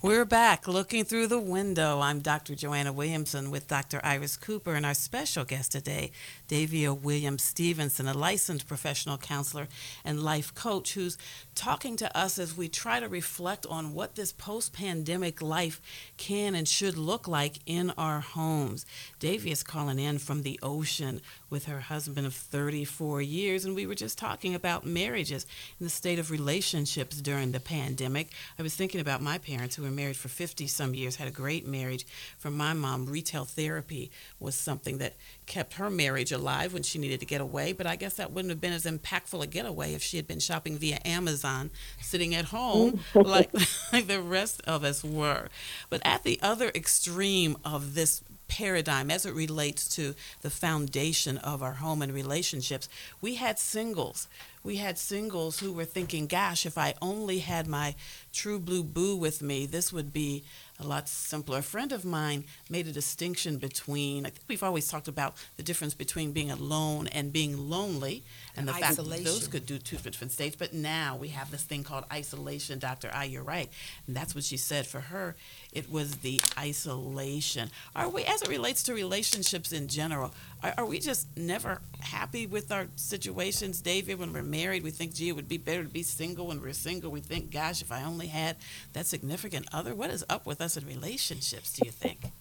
[0.00, 1.98] We're back looking through the window.
[2.00, 2.54] I'm Dr.
[2.54, 4.00] Joanna Williamson with Dr.
[4.04, 6.12] Iris Cooper and our special guest today,
[6.46, 9.66] Davia Williams Stevenson, a licensed professional counselor
[10.04, 11.18] and life coach who's
[11.56, 15.80] talking to us as we try to reflect on what this post pandemic life
[16.16, 18.86] can and should look like in our homes.
[19.18, 23.84] Davia is calling in from the ocean with her husband of 34 years, and we
[23.84, 25.44] were just talking about marriages
[25.80, 28.28] and the state of relationships during the pandemic.
[28.60, 31.66] I was thinking about my parents who married for 50 some years, had a great
[31.66, 32.06] marriage.
[32.38, 37.20] For my mom, retail therapy was something that kept her marriage alive when she needed
[37.20, 40.02] to get away, but I guess that wouldn't have been as impactful a getaway if
[40.02, 41.70] she had been shopping via Amazon,
[42.00, 43.28] sitting at home mm-hmm.
[43.28, 43.52] like,
[43.92, 45.48] like the rest of us were.
[45.90, 51.62] But at the other extreme of this paradigm as it relates to the foundation of
[51.62, 52.88] our home and relationships.
[53.20, 54.26] We had singles.
[54.68, 57.94] We had singles who were thinking, gosh, if I only had my
[58.34, 60.44] true blue boo with me, this would be
[60.78, 61.60] a lot simpler.
[61.60, 65.62] A friend of mine made a distinction between, I think we've always talked about the
[65.62, 68.24] difference between being alone and being lonely,
[68.58, 70.56] and the fact that those could do two different states.
[70.56, 72.78] But now we have this thing called isolation.
[72.78, 73.10] Dr.
[73.12, 73.68] I, you're right.
[74.06, 74.86] And that's what she said.
[74.86, 75.36] For her,
[75.72, 77.70] it was the isolation.
[77.94, 82.46] Are we, as it relates to relationships in general, are, are we just never happy
[82.46, 84.16] with our situations, Davia?
[84.16, 86.48] When we're married, we think, gee, it would be better to be single.
[86.48, 88.56] When we're single, we think, gosh, if I only had
[88.92, 89.94] that significant other.
[89.94, 92.32] What is up with us in relationships, do you think?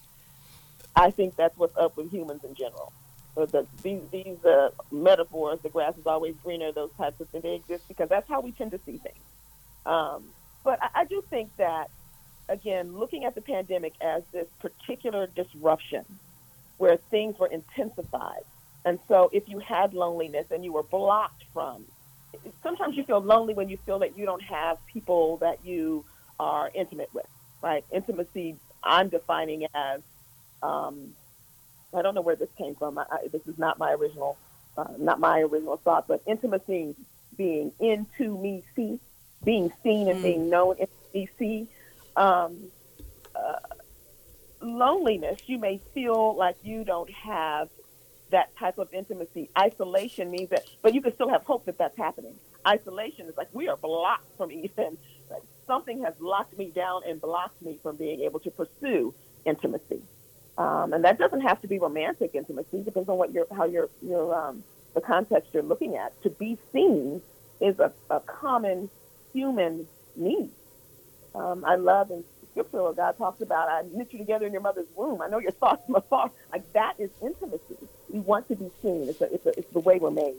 [0.96, 2.92] I think that's what's up with humans in general.
[3.46, 7.56] The, these these uh, metaphors, the grass is always greener, those types of things, they
[7.56, 9.24] exist because that's how we tend to see things.
[9.86, 10.24] Um,
[10.64, 11.90] but I, I do think that,
[12.50, 16.06] again, looking at the pandemic as this particular disruption
[16.78, 18.44] where things were intensified.
[18.86, 21.86] And so if you had loneliness and you were blocked from,
[22.64, 26.06] sometimes you feel lonely when you feel that you don't have people that you
[26.40, 27.28] are intimate with,
[27.62, 27.84] right?
[27.92, 30.02] Intimacy, I'm defining as,
[30.62, 31.14] um,
[31.98, 32.98] I don't know where this came from.
[32.98, 34.38] I, I, this is not my original,
[34.78, 36.96] uh, not my original thought, but intimacy
[37.38, 39.00] being into me, see,
[39.44, 40.24] being seen and mm.
[40.24, 41.68] being known in me, see.
[42.16, 42.58] Um,
[43.36, 43.60] uh,
[44.62, 47.70] loneliness, you may feel like you don't have
[48.32, 49.50] that type of intimacy.
[49.58, 52.36] Isolation means that, but you can still have hope that that's happening.
[52.66, 54.98] Isolation is like we are blocked from even,
[55.30, 59.14] like something has locked me down and blocked me from being able to pursue
[59.46, 60.02] intimacy.
[60.58, 62.78] Um, and that doesn't have to be romantic intimacy.
[62.80, 64.64] It depends on what your how your your um,
[64.96, 66.20] the context you're looking at.
[66.24, 67.22] To be seen
[67.62, 68.90] is a, a common
[69.34, 70.50] human need.
[71.36, 72.24] Um, I love and
[72.58, 75.22] scripture where God talks about, I knit you together in your mother's womb.
[75.22, 76.32] I know your thoughts from afar.
[76.52, 77.78] Like that is intimacy.
[78.10, 79.08] We want to be seen.
[79.08, 80.36] It's, a, it's, a, it's the way we're made.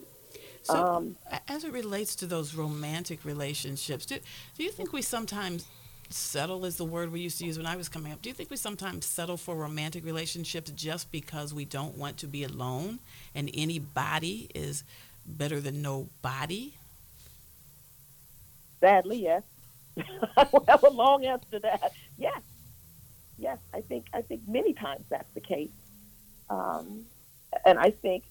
[0.62, 4.18] So, um, as it relates to those romantic relationships, do,
[4.56, 5.66] do you think we sometimes
[6.10, 8.22] settle is the word we used to use when I was coming up.
[8.22, 12.26] Do you think we sometimes settle for romantic relationships just because we don't want to
[12.26, 12.98] be alone
[13.34, 14.84] and anybody is
[15.26, 16.74] better than nobody?
[18.80, 19.42] Sadly, yes.
[20.36, 21.92] I have a long answer to that.
[22.16, 22.40] Yes,
[23.36, 25.70] yes, I think I think many times that's the case,
[26.48, 27.04] um,
[27.64, 28.22] and I think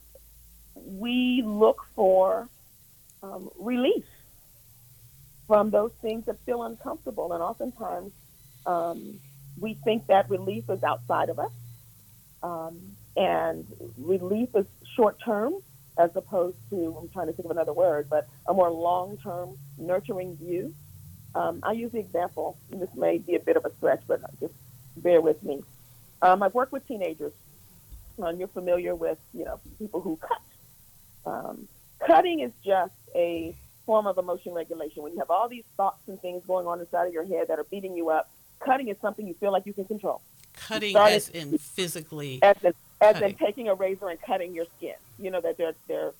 [0.73, 2.47] we look for
[3.21, 4.05] um, relief
[5.47, 8.11] from those things that feel uncomfortable, and oftentimes
[8.65, 9.19] um,
[9.59, 11.51] we think that relief is outside of us,
[12.43, 12.77] um,
[13.15, 13.65] and
[13.97, 15.55] relief is short term
[15.97, 19.57] as opposed to I'm trying to think of another word, but a more long term
[19.77, 20.73] nurturing view.
[21.33, 24.21] Um, I use the example, and this may be a bit of a stretch, but
[24.39, 24.53] just
[24.97, 25.63] bear with me.
[26.21, 27.33] Um, I've worked with teenagers.
[28.21, 30.41] Um, you're familiar with, you know, people who cut.
[31.25, 31.67] Um,
[32.05, 33.55] cutting is just a
[33.87, 35.01] form of emotion regulation.
[35.01, 37.57] When you have all these thoughts and things going on inside of your head that
[37.57, 40.21] are beating you up, cutting is something you feel like you can control.
[40.53, 42.39] Cutting as in physically.
[42.43, 44.95] As in, as in taking a razor and cutting your skin.
[45.17, 46.11] You know that they're they're.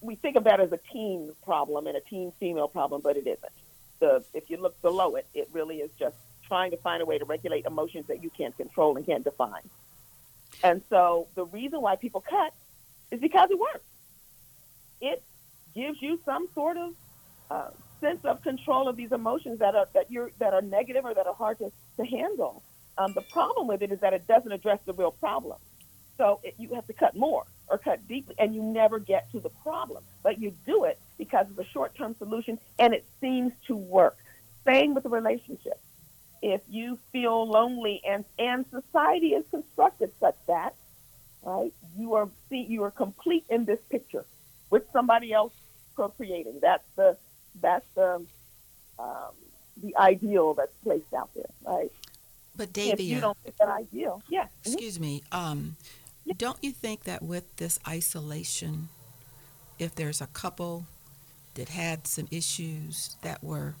[0.00, 3.26] We think of that as a teen problem and a teen female problem, but it
[3.26, 3.52] isn't
[4.00, 7.18] the if you look below it, it really is just trying to find a way
[7.18, 9.62] to regulate emotions that you can't control and can't define.
[10.64, 12.52] And so the reason why people cut
[13.12, 13.84] is because it works.
[15.00, 15.22] It
[15.74, 16.94] gives you some sort of
[17.50, 17.70] uh,
[18.00, 21.26] sense of control of these emotions that are that you're that are negative or that
[21.26, 22.62] are hard to, to handle.
[22.98, 25.58] Um, the problem with it is that it doesn't address the real problem.
[26.16, 29.40] So it, you have to cut more or cut deeply, and you never get to
[29.40, 30.04] the problem.
[30.22, 34.16] But you do it because it's a short term solution and it seems to work.
[34.64, 35.80] Same with the relationship.
[36.42, 40.74] If you feel lonely and, and society is constructed such that,
[41.42, 44.24] right, you are see you are complete in this picture
[44.70, 45.52] with somebody else
[46.00, 46.58] procreating.
[46.62, 47.16] That's the
[47.60, 48.24] that's the
[48.98, 49.34] um,
[49.82, 51.92] the ideal that's placed out there, right?
[52.56, 54.44] But If you don't fit that ideal, yeah.
[54.44, 54.48] mhm.
[54.66, 55.76] excuse me, um,
[56.36, 58.88] don't you think that with this isolation,
[59.78, 60.86] if there's a couple
[61.54, 63.74] that had some issues that were,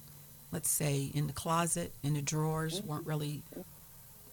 [0.52, 3.42] let's say, in the closet, in the drawers, weren't really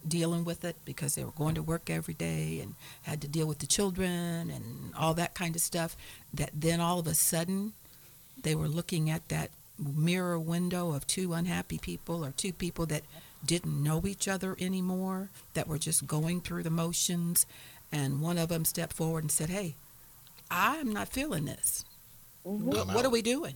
[0.08, 3.46] dealing with it because they were going to work every day and had to deal
[3.46, 5.96] with the children and all that kind of stuff,
[6.32, 7.72] that then all of a sudden
[8.42, 13.02] they were looking at that mirror window of two unhappy people or two people that
[13.44, 17.46] didn't know each other anymore, that were just going through the motions,
[17.92, 19.74] and one of them stepped forward and said, Hey,
[20.50, 21.84] I'm not feeling this.
[22.44, 22.60] Mhm.
[22.62, 23.54] What, what are we doing?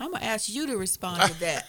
[0.00, 1.66] I'm going to ask you to respond to that.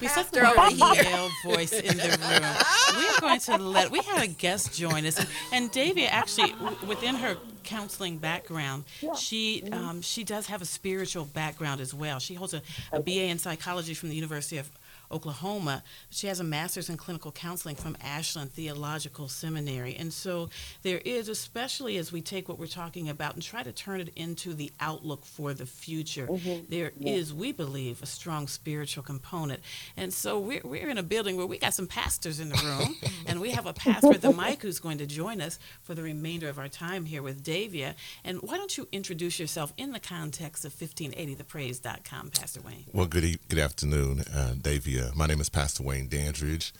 [0.00, 1.02] We said Pastor the over here.
[1.02, 3.00] male voice in the room.
[3.02, 3.90] We are going to let.
[3.90, 6.54] We had a guest join us, and, and Davia actually,
[6.86, 9.14] within her counseling background, Yeah.
[9.14, 12.18] she um, she does have a spiritual background as well.
[12.20, 14.70] She holds a, a BA in psychology from the University of
[15.10, 15.82] Oklahoma.
[16.10, 19.96] She has a master's in clinical counseling from Ashland Theological Seminary.
[19.96, 20.48] And so
[20.82, 24.10] there is, especially as we take what we're talking about and try to turn it
[24.16, 26.28] into the outlook for the future,
[26.68, 29.60] there is, we believe, a strong spiritual component.
[29.96, 32.96] And so we're, we're in a building where we got some pastors in the room,
[33.26, 36.02] and we have a pastor at the mic who's going to join us for the
[36.02, 37.94] remainder of our time here with Davia.
[38.24, 42.84] And why don't you introduce yourself in the context of 1580thepraise.com, Pastor Wayne?
[42.92, 44.97] Well, good e- good afternoon, uh, Davia.
[45.16, 46.72] My name is Pastor Wayne Dandridge.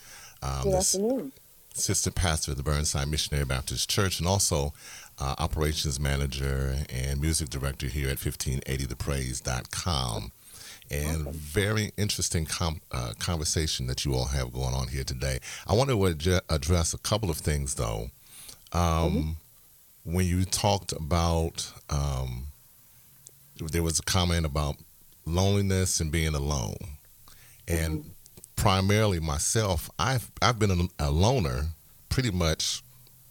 [0.42, 1.32] Um, Good afternoon.
[1.76, 4.72] assistant pastor of the Burnside Missionary Baptist Church, and also
[5.18, 10.32] uh, operations manager and music director here at 1580thepraise.com.
[10.90, 15.38] And very interesting com- uh, conversation that you all have going on here today.
[15.66, 18.10] I want to adje- address a couple of things, though.
[18.72, 19.36] Um,
[20.04, 22.44] When you talked about, um,
[23.60, 24.76] there was a comment about
[25.26, 26.78] loneliness and being alone,
[27.68, 28.10] and
[28.56, 31.66] primarily myself, I've I've been a, loner
[32.08, 32.82] pretty much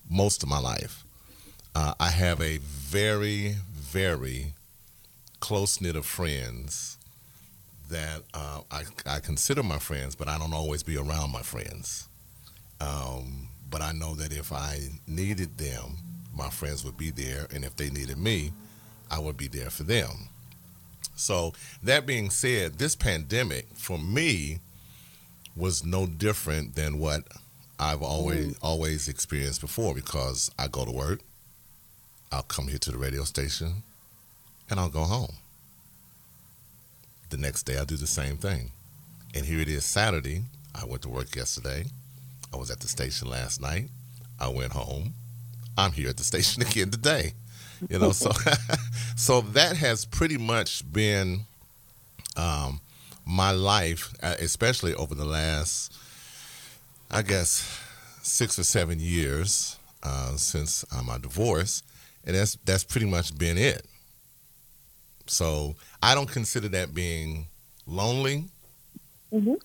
[0.10, 1.04] most of my life.
[1.76, 4.54] Uh, I have a very very
[5.40, 6.98] close knit of friends
[7.90, 12.08] that uh, I I consider my friends, but I don't always be around my friends.
[12.80, 15.98] Um, but I know that if I needed them,
[16.34, 18.52] my friends would be there, and if they needed me,
[19.10, 20.30] I would be there for them.
[21.18, 21.54] So
[21.84, 24.60] that being said, this pandemic for me
[25.56, 27.24] was no different than what
[27.80, 28.58] I've always mm.
[28.62, 31.20] always experienced before because I go to work,
[32.32, 33.84] I'll come here to the radio station,
[34.70, 35.36] and I'll go home.
[37.30, 38.72] The next day I do the same thing.
[39.34, 40.44] And here it is Saturday.
[40.74, 41.86] I went to work yesterday.
[42.54, 43.90] I was at the station last night.
[44.40, 45.14] I went home.
[45.78, 47.34] I'm here at the station again today.
[47.90, 48.32] You know, so
[49.16, 51.42] so that has pretty much been
[52.36, 52.82] um,
[53.26, 55.94] my life, uh, especially over the last,
[57.12, 57.80] I guess,
[58.24, 61.84] six or seven years uh, since uh, my divorce,
[62.26, 63.86] and that's that's pretty much been it.
[65.28, 67.48] So I don't consider that being
[67.86, 68.46] lonely.
[69.34, 69.60] Mhm.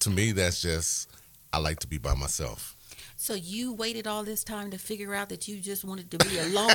[0.00, 1.08] To me, that's just
[1.52, 2.76] I like to be by myself.
[3.22, 6.38] So you waited all this time to figure out that you just wanted to be
[6.38, 6.70] alone?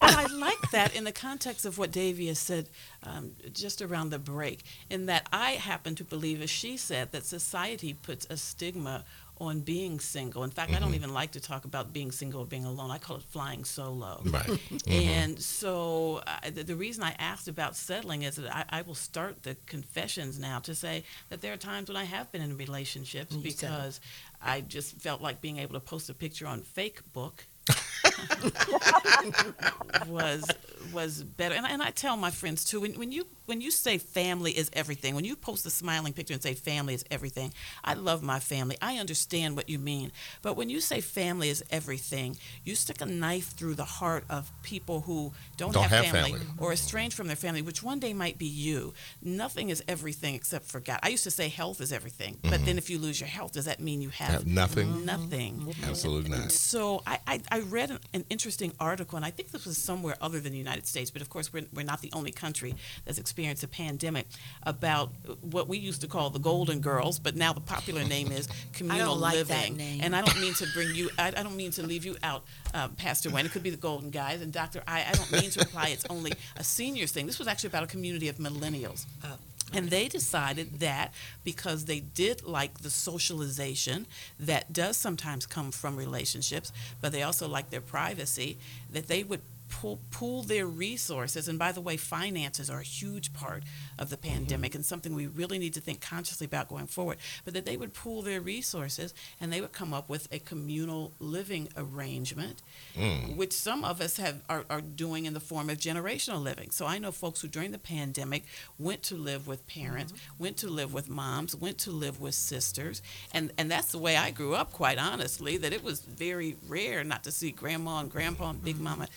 [0.00, 2.70] I like that in the context of what Davia said
[3.02, 7.26] um, just around the break, in that I happen to believe, as she said, that
[7.26, 9.04] society puts a stigma
[9.48, 10.44] on being single.
[10.44, 12.90] In fact, I don't even like to talk about being single or being alone.
[12.90, 14.20] I call it flying solo.
[14.24, 14.58] Right.
[14.88, 18.94] And so uh, the, the reason I asked about settling is that I, I will
[18.94, 22.56] start the confessions now to say that there are times when I have been in
[22.56, 23.78] relationships You settled.
[23.78, 24.00] because
[24.42, 27.32] I just felt like being able to post a picture on Facebook
[30.08, 30.44] was
[30.92, 31.54] was better.
[31.54, 34.52] And, I- and I tell my friends too when, when you when you say family
[34.52, 37.52] is everything, when you post a smiling picture and say family is everything,
[37.84, 38.76] I love my family.
[38.80, 40.12] I understand what you mean.
[40.42, 44.50] But when you say family is everything, you stick a knife through the heart of
[44.62, 46.46] people who don't, Don't have, have family, family.
[46.58, 48.94] or estranged from their family, which one day might be you.
[49.22, 51.00] Nothing is everything except for God.
[51.02, 52.64] I used to say health is everything, but mm-hmm.
[52.64, 55.04] then if you lose your health, does that mean you have Have nothing?
[55.04, 55.60] Nothing.
[55.60, 55.84] Mm-hmm.
[55.84, 56.52] Absolutely not.
[56.52, 60.16] So I, I, I read an, an interesting article, and I think this was somewhere
[60.20, 62.74] other than the United States, but of course we're, we're not the only country
[63.04, 63.18] that's
[63.50, 64.26] experienced a pandemic,
[64.64, 68.48] about what we used to call the Golden Girls, but now the popular name is
[68.72, 69.76] communal like that living.
[69.76, 70.00] name.
[70.02, 72.44] And I don't mean to bring you, I, I don't mean to leave you out,
[72.74, 73.46] uh, Pastor Wayne.
[73.46, 74.82] It could be the Golden Guys and Dr.
[74.86, 75.04] I.
[75.08, 77.26] I don't mean to imply it's only a seniors thing.
[77.26, 79.06] This was actually about a community of millennials.
[79.24, 79.36] Oh.
[79.74, 81.14] And they decided that
[81.44, 84.06] because they did like the socialization
[84.38, 88.58] that does sometimes come from relationships, but they also like their privacy,
[88.92, 89.40] that they would
[89.72, 91.48] pull, pool their resources.
[91.48, 93.64] And by the way, finances are a huge part
[93.98, 94.34] of the mm-hmm.
[94.34, 97.16] pandemic and something we really need to think consciously about going forward.
[97.44, 101.12] But that they would pool their resources and they would come up with a communal
[101.18, 102.62] living arrangement,
[102.96, 103.36] Mm.
[103.36, 106.70] which some of us have are, are doing in the form of generational living.
[106.70, 108.44] So I know folks who during the pandemic
[108.78, 110.42] went to live with parents, mm-hmm.
[110.42, 113.00] went to live with moms, went to live with sisters,
[113.32, 114.72] and and that's the way I grew up.
[114.72, 118.74] Quite honestly, that it was very rare not to see grandma and grandpa and big
[118.74, 118.84] mm-hmm.
[118.84, 119.08] mama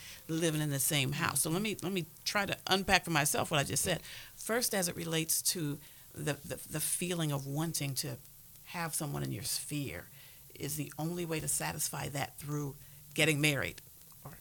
[0.46, 1.42] living in the same house.
[1.42, 4.00] So let me let me try to unpack for myself what I just said.
[4.36, 5.80] First, as it relates to
[6.14, 8.18] the the, the feeling of wanting to
[8.66, 10.06] have someone in your sphere,
[10.54, 12.76] is the only way to satisfy that through
[13.14, 13.82] getting married.
[14.24, 14.32] Or,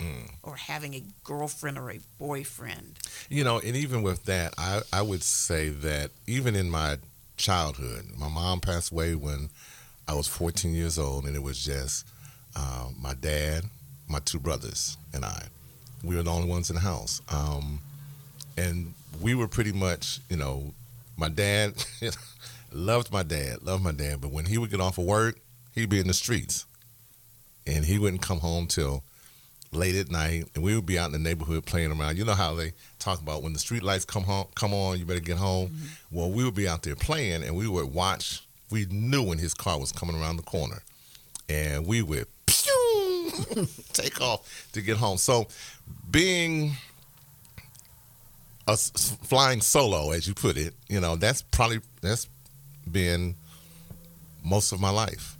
[0.42, 2.98] or having a girlfriend or a boyfriend.
[3.28, 6.96] You know, and even with that, I, I would say that even in my
[7.36, 9.50] childhood, my mom passed away when
[10.08, 12.06] I was 14 years old, and it was just
[12.56, 13.64] uh, my dad,
[14.08, 15.48] my two brothers, and I.
[16.04, 17.20] We were the only ones in the house.
[17.28, 17.80] Um,
[18.56, 20.72] and we were pretty much, you know,
[21.16, 21.84] my dad
[22.72, 25.38] loved my dad, loved my dad, but when he would get off of work,
[25.74, 26.66] he'd be in the streets.
[27.66, 29.02] And he wouldn't come home till
[29.72, 32.16] late at night, and we would be out in the neighborhood playing around.
[32.16, 35.04] You know how they talk about when the street lights come home, come on, you
[35.04, 35.74] better get home.
[36.10, 38.46] Well, we would be out there playing, and we would watch.
[38.70, 40.82] We knew when his car was coming around the corner,
[41.48, 42.26] and we would
[43.92, 45.18] take off to get home.
[45.18, 45.48] So,
[46.10, 46.72] being
[48.66, 52.28] a flying solo, as you put it, you know, that's probably that's
[52.90, 53.34] been
[54.44, 55.36] most of my life.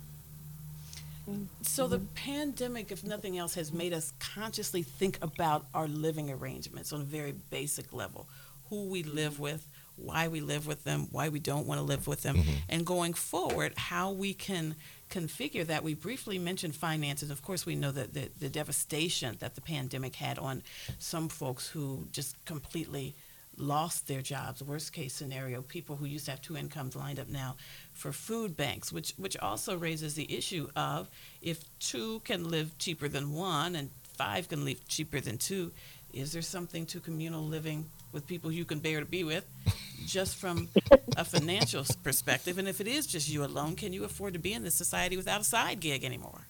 [1.63, 6.93] So the pandemic, if nothing else, has made us consciously think about our living arrangements
[6.93, 8.27] on a very basic level.
[8.69, 12.07] Who we live with, why we live with them, why we don't want to live
[12.07, 12.51] with them, mm-hmm.
[12.69, 14.75] and going forward, how we can
[15.09, 15.83] configure that.
[15.83, 17.29] We briefly mentioned finances.
[17.29, 20.63] Of course, we know that the, the devastation that the pandemic had on
[20.99, 23.15] some folks who just completely
[23.57, 24.61] lost their jobs.
[24.63, 27.55] Worst case scenario, people who used to have two incomes lined up now
[27.93, 31.09] for food banks, which which also raises the issue of
[31.41, 35.71] if two can live cheaper than one and five can live cheaper than two,
[36.13, 39.45] is there something to communal living with people you can bear to be with,
[40.05, 40.69] just from
[41.17, 42.57] a financial perspective?
[42.57, 45.17] And if it is just you alone, can you afford to be in this society
[45.17, 46.41] without a side gig anymore?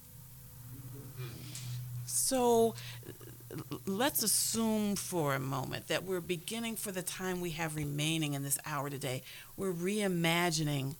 [2.05, 2.75] So
[3.85, 8.43] let's assume for a moment that we're beginning for the time we have remaining in
[8.43, 9.23] this hour today.
[9.57, 10.95] We're reimagining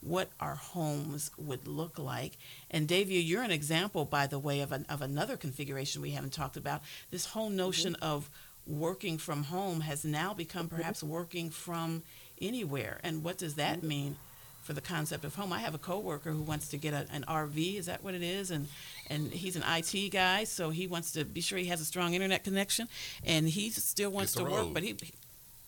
[0.00, 2.38] what our homes would look like.
[2.70, 6.32] And Davia, you're an example, by the way, of, an, of another configuration we haven't
[6.32, 6.80] talked about.
[7.10, 8.04] This whole notion mm-hmm.
[8.04, 8.30] of
[8.70, 10.76] working from home has now become mm-hmm.
[10.76, 12.02] perhaps working from
[12.40, 13.00] anywhere.
[13.02, 13.88] And what does that mm-hmm.
[13.88, 14.16] mean
[14.62, 15.52] for the concept of home?
[15.52, 17.78] I have a coworker who wants to get a, an RV.
[17.78, 18.50] Is that what it is?
[18.50, 18.68] And
[19.08, 22.14] and he's an IT guy, so he wants to be sure he has a strong
[22.14, 22.88] internet connection,
[23.24, 24.74] and he still wants the to work, road.
[24.74, 25.12] but he, he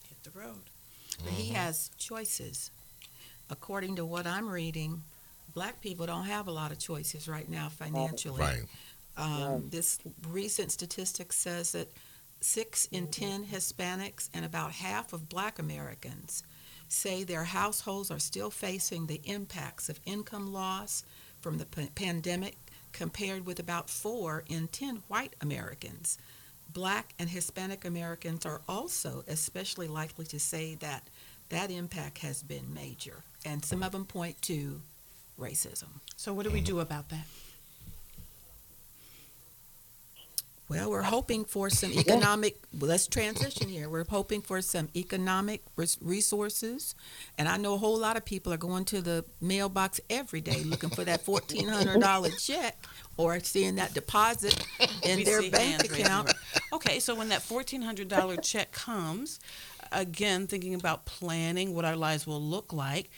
[0.09, 0.63] hit the road.
[1.25, 1.57] But he mm-hmm.
[1.57, 2.71] has choices.
[3.51, 5.03] According to what I'm reading,
[5.53, 8.41] black people don't have a lot of choices right now financially.
[8.41, 8.63] Right.
[9.17, 9.99] Um, this
[10.29, 11.89] recent statistic says that
[12.43, 16.43] six in ten Hispanics and about half of black Americans
[16.89, 21.05] say their households are still facing the impacts of income loss
[21.41, 22.57] from the pa- pandemic,
[22.93, 26.19] compared with about four in ten white Americans.
[26.73, 31.09] Black and Hispanic Americans are also especially likely to say that
[31.49, 33.25] that impact has been major.
[33.45, 34.81] And some of them point to
[35.39, 35.89] racism.
[36.17, 37.27] So what do we do about that?
[40.73, 42.57] Well, we're hoping for some economic.
[42.79, 43.91] well, let's transition here.
[43.91, 45.63] We're hoping for some economic
[46.01, 46.95] resources,
[47.37, 50.63] and I know a whole lot of people are going to the mailbox every day
[50.65, 52.83] looking for that fourteen hundred dollar check
[53.19, 54.67] or seeing that deposit
[55.03, 56.33] in We their bank account.
[56.73, 59.41] Okay, so when that fourteen hundred dollar check comes,
[59.93, 63.11] again thinking about planning what our lives will look like.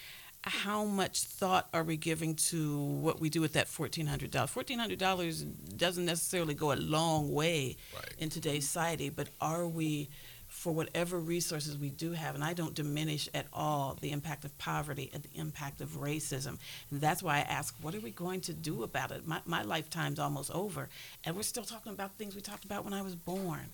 [0.46, 4.50] How much thought are we giving to what we do with that fourteen hundred dollars?
[4.50, 8.14] Fourteen hundred dollars doesn't necessarily go a long way Right.
[8.18, 10.10] in today's society, but are we,
[10.48, 14.56] for whatever resources we do have, and I don't diminish at all the impact of
[14.58, 16.58] poverty and the impact of racism.
[16.90, 19.26] And that's why I ask, what are we going to do about it?
[19.26, 20.90] My, my lifetime's almost over,
[21.24, 23.66] and we're still talking about things we talked about when I was born.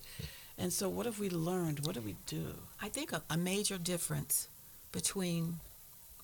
[0.57, 1.85] And so, what have we learned?
[1.85, 2.55] What do we do?
[2.81, 4.47] I think a, a major difference
[4.93, 5.59] between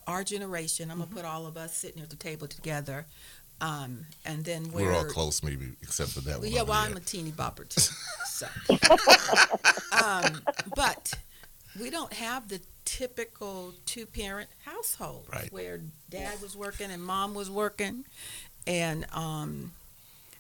[0.07, 0.91] our generation.
[0.91, 1.15] I'm Mm-hmm.
[1.15, 3.07] gonna put all of us sitting at the table together,
[3.61, 6.49] um, and then where We're all close, maybe, except for that one.
[6.51, 6.91] Yeah, well, there.
[6.91, 7.81] I'm a teeny bopper too.
[8.27, 8.47] So,
[9.93, 10.43] um,
[10.75, 11.15] but
[11.81, 15.53] we don't have the typical two-parent household Right.
[15.53, 15.81] where
[16.11, 18.05] dad was working and mom was working,
[18.67, 19.73] and um,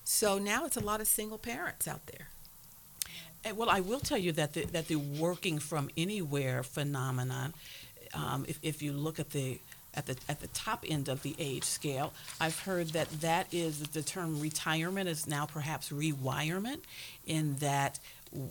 [0.04, 2.28] so now it's a lot of single parents out there.
[3.44, 7.54] Eh, Well, I will tell you that the, that the working from anywhere phenomenon,
[8.14, 9.58] um, if, if you look at the
[9.94, 13.80] at the at the top end of the age scale, I've heard that that is
[13.80, 16.84] the term retirement is now perhaps rewirement,
[17.26, 17.98] in that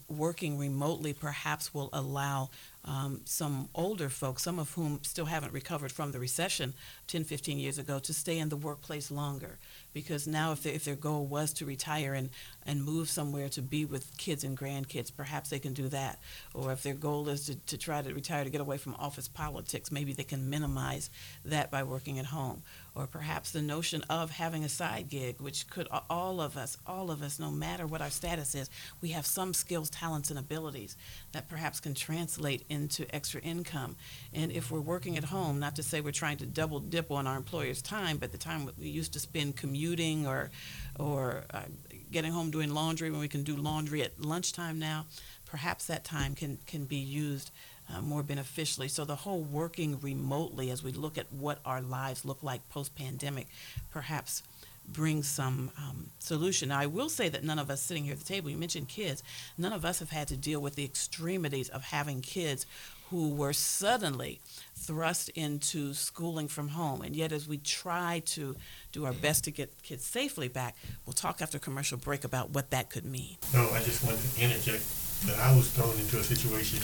[0.08, 2.50] working remotely perhaps will allow
[2.86, 6.74] um, some older folks, some of whom still haven't recovered from the recession
[7.08, 9.58] 10, 15 years ago, to stay in the workplace longer.
[9.94, 12.30] Because now, if, they, if their goal was to retire and,
[12.66, 16.20] and move somewhere to be with kids and grandkids, perhaps they can do that.
[16.54, 19.28] Or if their goal is to, to try to retire to get away from office
[19.28, 21.10] politics, maybe they can minimize
[21.44, 22.62] that by working at home.
[22.96, 27.12] Or perhaps the notion of having a side gig, which could all of us, all
[27.12, 28.70] of us, no matter what our status is,
[29.02, 30.96] we have some skills, talents, and abilities
[31.34, 33.98] that perhaps can translate into extra income.
[34.34, 37.28] And if we're working at home, not to say we're trying to double dip on
[37.28, 40.52] our employer's time, but the time we used to spend commuting or,
[40.98, 41.64] or uh,
[42.12, 45.06] getting home doing laundry when we can do laundry at lunchtime now,
[45.46, 47.52] perhaps that time can, can be used
[47.94, 48.88] uh, more beneficially.
[48.88, 52.96] So the whole working remotely as we look at what our lives look like post
[52.96, 53.48] pandemic,
[53.92, 54.44] perhaps
[54.88, 56.70] brings some um, solution.
[56.70, 58.88] Now, I will say that none of us sitting here at the table, you mentioned
[58.88, 59.24] kids,
[59.58, 62.66] none of us have had to deal with the extremities of having kids
[63.10, 64.40] who were suddenly
[64.74, 67.02] thrust into schooling from home.
[67.02, 68.56] And yet, as we try to
[68.92, 70.76] do our best to get kids safely back,
[71.06, 73.38] we'll talk after commercial break about what that could mean.
[73.54, 74.84] No, I just wanted to interject
[75.28, 76.80] that I was thrown into a situation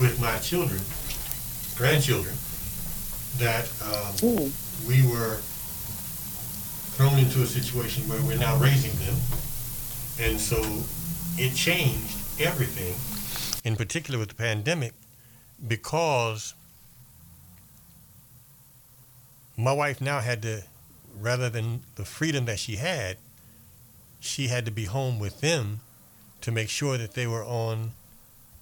[0.00, 0.80] with my children,
[1.76, 2.34] grandchildren,
[3.36, 4.52] that um, Mm.
[4.88, 5.36] we were
[6.96, 9.16] thrown into a situation where we're now raising them.
[10.18, 10.60] And so
[11.38, 12.94] it changed everything,
[13.64, 14.92] in particular with the pandemic,
[15.66, 16.54] because
[19.56, 20.62] my wife now had to,
[21.18, 23.16] rather than the freedom that she had,
[24.20, 25.80] she had to be home with them
[26.42, 27.92] to make sure that they were on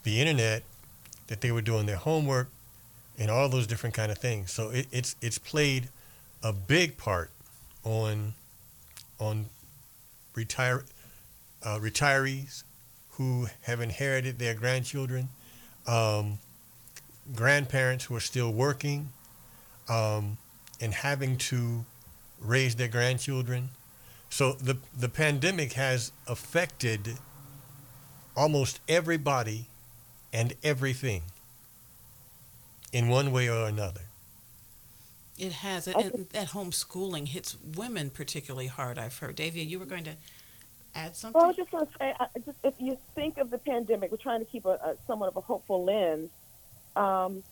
[0.05, 0.63] the internet,
[1.29, 2.49] that they were doing their homework,
[3.19, 4.53] and all those different kind of things.
[4.53, 5.89] So it, it's it's played
[6.43, 7.31] a big part
[7.85, 8.35] on
[9.19, 9.47] on
[10.35, 10.85] retire
[11.63, 12.63] uh, retirees
[13.13, 15.29] who have inherited their grandchildren,
[15.87, 16.39] um,
[17.35, 19.11] grandparents who are still working,
[19.89, 20.39] um,
[20.81, 21.85] and having to
[22.41, 23.71] raise their grandchildren.
[24.31, 27.19] So the the pandemic has affected
[28.37, 29.67] almost everybody
[30.33, 31.23] and everything
[32.93, 34.03] in one way or another.
[35.39, 35.87] It has.
[35.87, 39.37] I And, and that homeschooling hits women particularly hard, I've heard.
[39.37, 40.17] Davia, you were going to
[40.95, 41.39] add something?
[41.39, 43.59] Well, I was just going to say, I, I just if you think of the
[43.59, 46.31] pandemic, we're trying to keep a, a somewhat of a hopeful lens
[46.97, 47.43] um,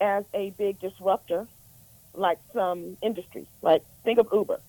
[0.00, 1.46] as a big disruptor,
[2.14, 3.46] like some industries.
[3.62, 4.60] Like think of Uber.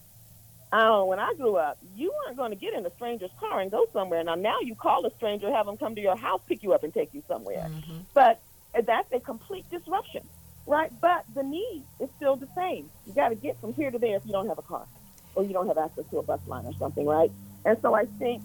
[0.71, 3.69] I when I grew up, you weren't going to get in a stranger's car and
[3.69, 4.23] go somewhere.
[4.23, 6.83] Now, now you call a stranger, have them come to your house, pick you up,
[6.83, 7.69] and take you somewhere.
[8.13, 8.41] But
[8.85, 10.27] that's a complete disruption,
[10.65, 10.91] right?
[11.01, 12.89] But the need is still the same.
[13.05, 14.85] You got to get from here to there if you don't have a car,
[15.35, 17.31] or you don't have access to a bus line or something, right?
[17.65, 18.41] And so I think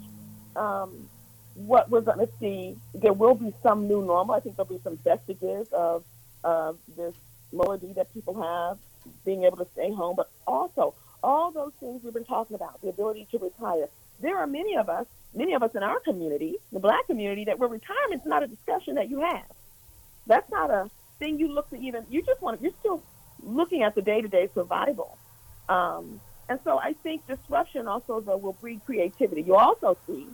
[0.57, 1.09] um,
[1.55, 4.35] what we're going to see, there will be some new normal.
[4.35, 6.05] I think there'll be some vestiges of
[6.45, 7.14] of this
[7.53, 8.79] melody that people have,
[9.24, 10.95] being able to stay home, but also
[11.27, 13.89] all those things we've been talking about, the ability to retire.
[14.20, 17.59] There are many of us, many of us in our community, the black community, that
[17.59, 19.51] where retirement's not a discussion that you have.
[20.29, 22.07] That's not a thing you look to even.
[22.09, 22.62] You just want.
[22.62, 23.03] You're still
[23.43, 25.18] looking at the day-to-day survival.
[25.68, 29.43] Um, and so I think disruption also though will breed creativity.
[29.43, 30.29] You also see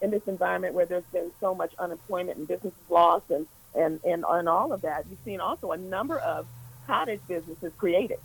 [0.00, 4.24] in this environment where there's been so much unemployment and businesses lost and, and, and,
[4.28, 6.46] and all of that, you've seen also a number of
[6.86, 8.18] cottage businesses created.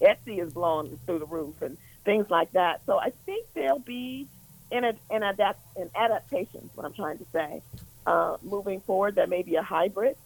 [0.00, 2.82] Etsy is blown through the roof and things like that.
[2.86, 4.26] So I think there'll be
[4.70, 7.62] an, an, adapt, an adaptation, what I'm trying to say,
[8.06, 9.14] uh, moving forward.
[9.14, 10.16] There may be a hybrid.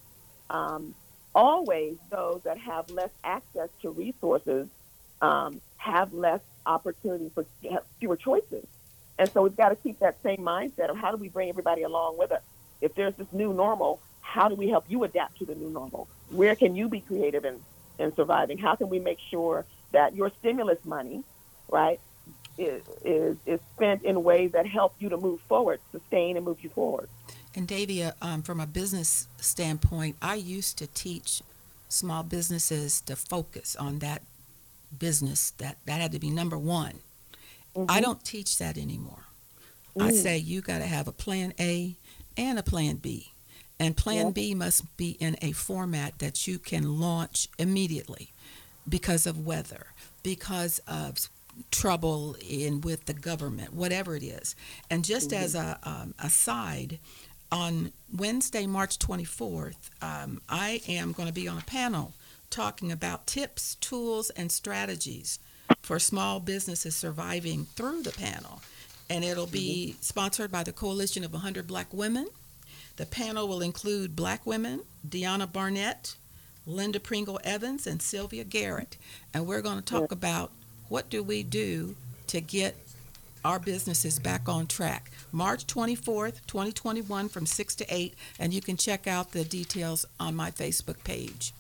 [0.51, 0.95] Um,
[1.35, 4.69] always those that have less access to resources
[5.21, 7.45] um, have less opportunity for
[7.99, 8.67] fewer choices.
[9.19, 11.83] And so we've got to keep that same mindset of how do we bring everybody
[11.83, 12.43] along with us.
[12.81, 16.09] If there's this new normal, how do we help you adapt to the new normal?
[16.31, 17.61] Where can you be creative in,
[17.99, 18.59] in surviving?
[18.59, 21.23] How can we make sure that your stimulus money,
[21.71, 22.01] right,
[22.57, 26.59] is, is, is spent in ways that help you to move forward, sustain and move
[26.63, 27.09] you forward?
[27.55, 31.43] And Davia, um, from a business standpoint, I used to teach
[31.89, 34.23] small businesses to focus on that
[34.99, 35.53] business.
[35.59, 37.01] That that had to be number one.
[37.89, 39.25] I don't teach that anymore.
[39.99, 40.13] I Mm.
[40.13, 41.97] say you got to have a plan A
[42.37, 43.33] and a plan B.
[43.81, 44.33] And plan Yeah.
[44.33, 48.33] B must be in a format that you can launch immediately
[48.89, 49.89] because of weather,
[50.23, 51.29] because of
[51.71, 54.55] trouble in with the government, whatever it is.
[54.91, 56.99] And just as a um, aside,
[57.51, 62.15] on Wednesday, March 24th, um, I am going to be on a panel
[62.51, 65.39] talking about tips, tools, and strategies
[65.83, 68.63] for small businesses surviving through the panel.
[69.11, 72.27] And it'll be sponsored by the Coalition of 100 Black Women.
[72.99, 76.17] The panel will include black women, Deanna Barnett,
[76.67, 78.97] Linda Pringle Evans, and Sylvia Garrett.
[79.33, 80.51] And we're going to talk about
[80.89, 81.95] what do we do
[82.27, 82.77] to get
[83.45, 85.13] our businesses back on track.
[85.31, 90.35] March 24th, 2021, from 6 to 8, and you can check out the details on
[90.35, 91.53] my Facebook page.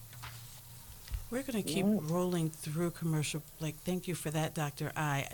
[1.30, 3.44] We're going to keep rolling through commercial.
[3.60, 4.90] Like, thank you for that, Dr.
[4.96, 5.28] I.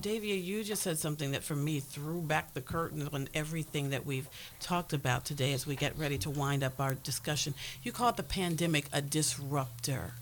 [0.00, 4.04] Davia, you just said something that for me threw back the curtain on everything that
[4.04, 4.28] we've
[4.60, 7.54] talked about today as we get ready to wind up our discussion.
[7.82, 10.12] You called the pandemic a disruptor.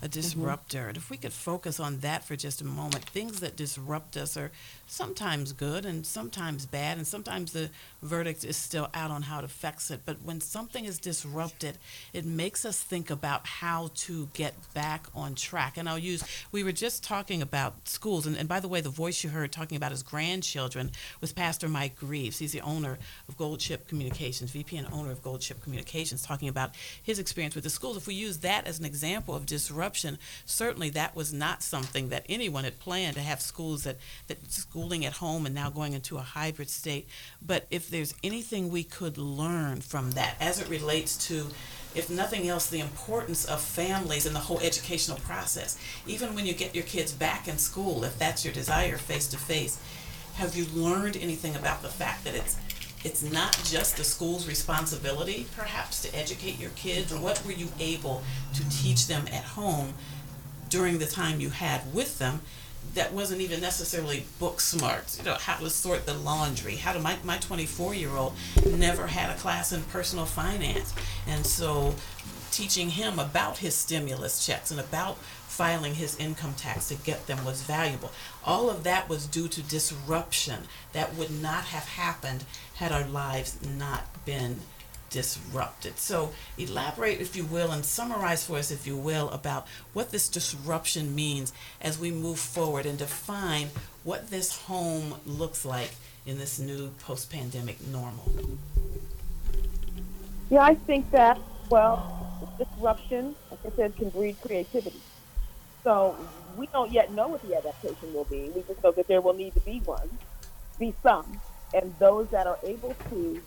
[0.00, 0.12] A mm-hmm.
[0.12, 0.88] disruptor.
[0.88, 4.36] And if we could focus on that for just a moment, things that disrupt us
[4.36, 4.52] are
[4.86, 7.70] sometimes good and sometimes bad, and sometimes the
[8.02, 10.00] verdict is still out on how to fix it.
[10.06, 11.78] But when something is disrupted,
[12.12, 15.76] it makes us think about how to get back on track.
[15.76, 16.22] And I'll use,
[16.52, 19.50] we were just talking about schools, and, and by the way, the voice you heard
[19.50, 22.38] talking about his grandchildren was Pastor Mike Greaves.
[22.38, 26.48] He's the owner of Gold Chip Communications, VP and owner of Gold Chip Communications, talking
[26.48, 27.96] about his experience with the schools.
[27.96, 29.87] If we use that as an example of disruption,
[30.44, 35.04] certainly that was not something that anyone had planned to have schools that, that schooling
[35.04, 37.08] at home and now going into a hybrid state.
[37.40, 41.46] But if there's anything we could learn from that as it relates to,
[41.94, 45.78] if nothing else, the importance of families and the whole educational process.
[46.06, 49.38] Even when you get your kids back in school, if that's your desire face to
[49.38, 49.80] face,
[50.34, 52.56] have you learned anything about the fact that it's
[53.04, 57.12] it's not just the school's responsibility, perhaps, to educate your kids?
[57.12, 58.22] Or what were you able
[58.54, 59.94] to teach them at home
[60.68, 62.40] during the time you had with them?
[62.94, 65.16] that wasn't even necessarily book smart.
[65.18, 66.76] You know, how to sort the laundry.
[66.76, 68.34] How to my my 24 year old
[68.66, 70.94] never had a class in personal finance,
[71.26, 71.94] and so
[72.50, 77.44] teaching him about his stimulus checks and about filing his income tax to get them
[77.44, 78.10] was valuable.
[78.44, 80.60] All of that was due to disruption
[80.92, 82.44] that would not have happened
[82.78, 84.56] had our lives not been
[85.10, 85.98] disrupted.
[85.98, 90.28] So, elaborate, if you will, and summarize for us, if you will, about what this
[90.28, 93.68] disruption means as we move forward and define
[94.04, 95.90] what this home looks like
[96.26, 98.30] in this new post pandemic normal.
[100.50, 101.38] Yeah, I think that,
[101.70, 105.00] well, disruption, like I said, can breed creativity.
[105.84, 106.16] So
[106.56, 108.50] we don't yet know what the adaptation will be.
[108.54, 110.08] We just know that there will need to be one,
[110.78, 111.40] be some.
[111.74, 113.42] And those that are able to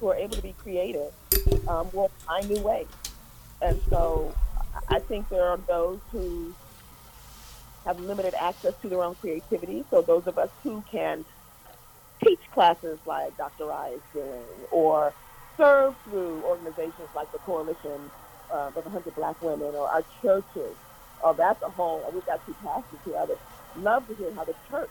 [0.00, 1.12] who are able to be creative
[1.66, 2.86] um, will find new ways.
[3.60, 4.34] And so
[4.88, 6.54] I think there are those who
[7.84, 9.84] have limited access to their own creativity.
[9.90, 11.24] So those of us who can
[12.22, 13.72] teach classes like Dr.
[13.72, 15.12] I is doing or
[15.56, 18.10] serve through organizations like the Coalition
[18.52, 20.76] uh, of 100 Black Women or our churches.
[21.22, 23.16] Oh, that's a whole, we've got two pastors here.
[23.16, 23.38] I would
[23.76, 24.90] love to hear how the church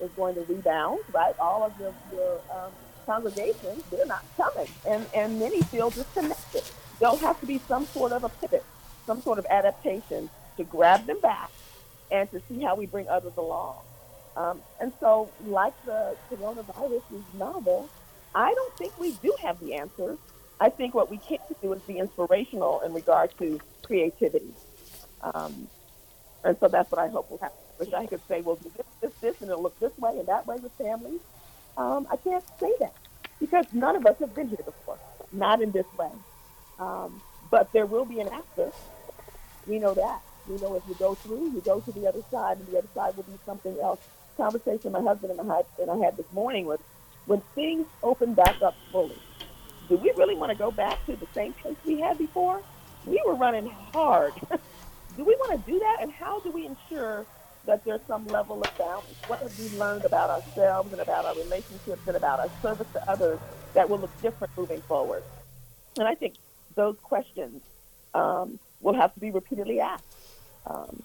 [0.00, 1.34] is going to rebound, right?
[1.38, 2.72] All of your, your um,
[3.06, 4.68] congregations, they're not coming.
[4.86, 6.62] And, and many feel disconnected.
[7.00, 8.64] There'll have to be some sort of a pivot,
[9.06, 11.50] some sort of adaptation to grab them back
[12.10, 13.76] and to see how we bring others along.
[14.36, 17.88] Um, and so, like the coronavirus is novel,
[18.34, 20.18] I don't think we do have the answers.
[20.60, 24.52] I think what we can do is be inspirational in regard to creativity.
[25.22, 25.68] Um,
[26.44, 27.67] and so that's what I hope will happen.
[27.78, 30.46] Which I could say, well, this, this, this, and it'll look this way and that
[30.46, 31.20] way with families.
[31.76, 32.94] Um, I can't say that
[33.40, 34.98] because none of us have been here before,
[35.32, 36.10] not in this way.
[36.78, 38.72] Um, but there will be an after.
[39.66, 40.20] We know that.
[40.48, 42.88] We know if we go through, we go to the other side, and the other
[42.94, 44.00] side will be something else.
[44.36, 46.78] Conversation my husband and I and I had this morning was
[47.26, 49.18] when things open back up fully.
[49.88, 52.62] Do we really want to go back to the same place we had before?
[53.04, 54.32] We were running hard.
[55.16, 55.98] do we want to do that?
[56.00, 57.26] And how do we ensure
[57.68, 59.06] that there's some level of balance.
[59.26, 63.10] What have we learned about ourselves and about our relationships and about our service to
[63.10, 63.38] others
[63.74, 65.22] that will look different moving forward?
[65.98, 66.36] And I think
[66.76, 67.62] those questions
[68.14, 70.04] um, will have to be repeatedly asked.
[70.66, 71.02] Um,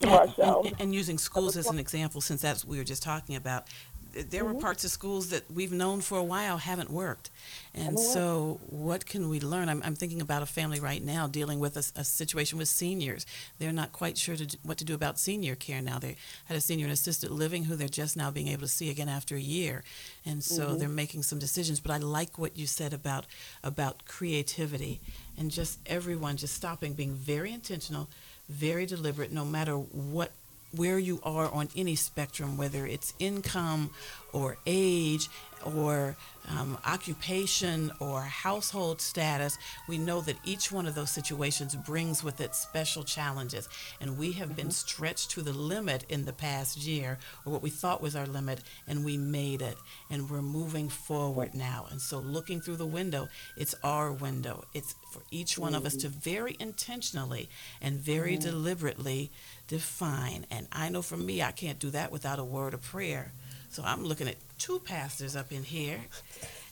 [0.00, 0.70] to ourselves.
[0.70, 3.64] And, and, using schools as an example, since that's what we were just talking about,
[4.12, 4.60] there were mm-hmm.
[4.60, 7.30] parts of schools that we've known for a while haven't worked.
[7.74, 9.68] And so, what can we learn?
[9.68, 13.26] I'm, I'm, thinking about a family right now dealing with a, a situation with seniors.
[13.58, 15.98] They're not quite sure to, what to do about senior care now.
[15.98, 18.90] They had a senior in assisted living who they're just now being able to see
[18.90, 19.84] again after a year.
[20.26, 20.78] And so, mm-hmm.
[20.78, 21.78] they're making some decisions.
[21.78, 23.26] But I like what you said about,
[23.62, 25.00] about creativity
[25.38, 28.08] and just everyone just stopping, being very intentional,
[28.48, 30.32] very deliberate, no matter what
[30.74, 33.90] where you are on any spectrum, whether it's income
[34.32, 35.28] or age
[35.64, 36.16] or
[36.48, 39.58] um, occupation or household status,
[39.88, 43.68] we know that each one of those situations brings with it special challenges.
[44.00, 44.70] And we have been mm-hmm.
[44.70, 48.60] stretched to the limit in the past year, or what we thought was our limit,
[48.88, 49.76] and we made it.
[50.08, 51.86] And we're moving forward now.
[51.90, 54.64] And so, looking through the window, it's our window.
[54.74, 56.18] It's for each one of us to mm-hmm.
[56.20, 57.48] very intentionally
[57.80, 58.50] and very mm-hmm.
[58.50, 59.30] deliberately
[59.68, 60.46] define.
[60.50, 63.32] And I know for me, I can't do that without a word of prayer.
[63.70, 66.00] So I'm looking at two pastors up in here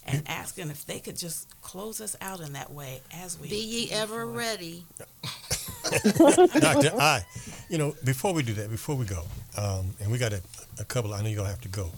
[0.07, 3.57] and asking if they could just close us out in that way as we Be
[3.57, 4.37] ye ever forward.
[4.37, 4.85] ready.
[6.61, 7.23] Doctor, I,
[7.69, 9.23] you know, before we do that, before we go,
[9.57, 10.41] um, and we got a,
[10.81, 11.15] a couple.
[11.15, 11.91] I know you're gonna have to go.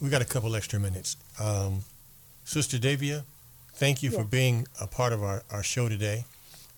[0.00, 1.16] We got a couple extra minutes.
[1.40, 1.80] Um,
[2.44, 3.24] Sister Davia,
[3.74, 6.24] thank you for being a part of our, our show today.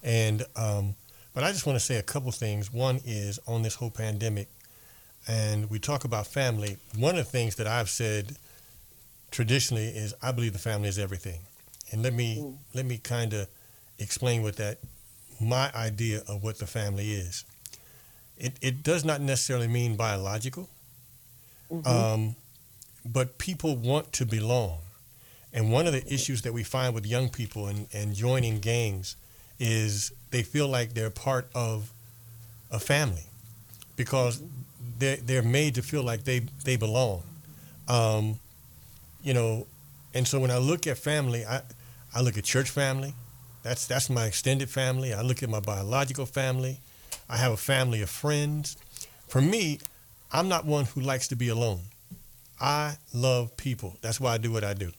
[0.02, 0.94] And um,
[1.32, 2.72] but I just want to say a couple things.
[2.72, 4.48] One is on this whole pandemic,
[5.26, 6.76] and we talk about family.
[6.96, 8.36] One of the things that I've said
[9.30, 11.40] traditionally is I believe the family is everything.
[11.90, 12.56] And let me mm.
[12.74, 13.48] let me kind of
[13.98, 14.78] explain what that
[15.40, 17.44] my idea of what the family is.
[18.36, 20.68] It it does not necessarily mean biological,
[21.70, 21.86] mm-hmm.
[21.86, 22.36] um,
[23.04, 24.78] but people want to belong.
[25.52, 29.14] And one of the issues that we find with young people and, and joining gangs
[29.60, 31.92] is they feel like they're part of
[32.72, 33.26] a family
[33.94, 34.63] because mm-hmm.
[34.98, 37.22] They're, they're made to feel like they, they belong.
[37.88, 38.38] Um,
[39.22, 39.66] you know,
[40.12, 41.62] and so when I look at family, I,
[42.14, 43.14] I look at church family.
[43.62, 45.12] That's, that's my extended family.
[45.12, 46.78] I look at my biological family.
[47.28, 48.76] I have a family of friends.
[49.28, 49.80] For me,
[50.32, 51.80] I'm not one who likes to be alone.
[52.60, 53.96] I love people.
[54.02, 54.92] That's why I do what I do.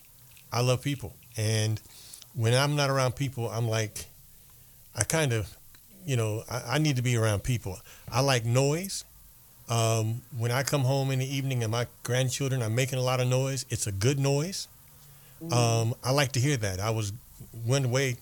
[0.51, 1.13] I love people.
[1.37, 1.79] And
[2.33, 4.05] when I'm not around people, I'm like,
[4.95, 5.55] I kind of,
[6.05, 7.77] you know, I, I need to be around people.
[8.11, 9.03] I like noise.
[9.67, 13.19] Um, when I come home in the evening and my grandchildren are making a lot
[13.19, 14.67] of noise, it's a good noise.
[15.51, 16.79] Um, I like to hear that.
[16.79, 17.13] I was
[17.65, 18.17] went away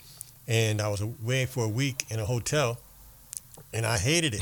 [0.47, 2.79] and I was away for a week in a hotel
[3.73, 4.41] and I hated it.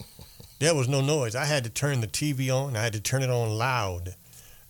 [0.58, 1.34] there was no noise.
[1.34, 2.76] I had to turn the TV on.
[2.76, 4.14] I had to turn it on loud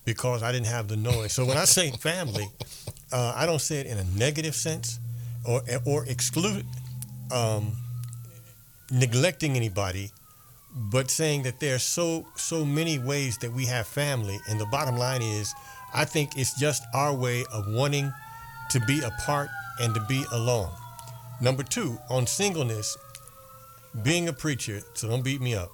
[0.05, 1.33] because I didn't have the noise.
[1.33, 2.49] So when I say family,
[3.13, 4.99] uh, I don't say it in a negative sense
[5.45, 6.67] or or exclude
[7.33, 7.73] um,
[8.91, 10.11] neglecting anybody,
[10.75, 14.39] but saying that there are so so many ways that we have family.
[14.49, 15.55] And the bottom line is,
[15.95, 18.13] I think it's just our way of wanting
[18.71, 19.49] to be apart
[19.81, 20.71] and to be alone.
[21.41, 22.97] Number two, on singleness,
[24.03, 25.71] being a preacher, so don't beat me up.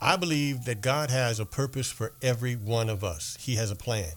[0.00, 3.36] I believe that God has a purpose for every one of us.
[3.40, 4.12] He has a plan.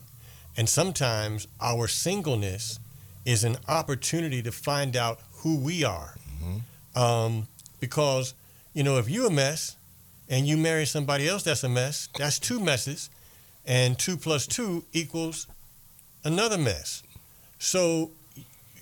[0.56, 2.80] And sometimes our singleness
[3.26, 6.16] is an opportunity to find out who we are.
[6.96, 7.48] Um,
[7.80, 8.34] because,
[8.74, 9.76] you know, if you're a mess
[10.34, 13.12] and you marry somebody else that's a mess, that's two messes.
[13.68, 15.46] And two plus two equals
[16.24, 17.04] another mess.
[17.60, 18.10] So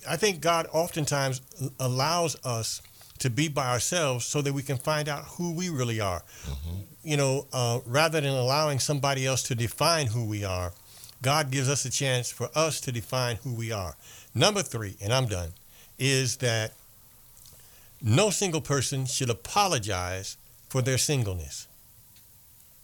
[0.08, 1.42] I think God oftentimes
[1.78, 2.80] allows us
[3.18, 6.22] to be by ourselves so that we can find out who we really are.
[7.04, 10.72] You know, uh, rather than allowing somebody else to define who we are,
[11.20, 13.94] God gives us a chance for us to define who we are.
[14.34, 15.52] Number three, and I'm done,
[15.98, 16.72] is that
[18.00, 20.38] no single person should apologize
[20.72, 21.68] for their singleness.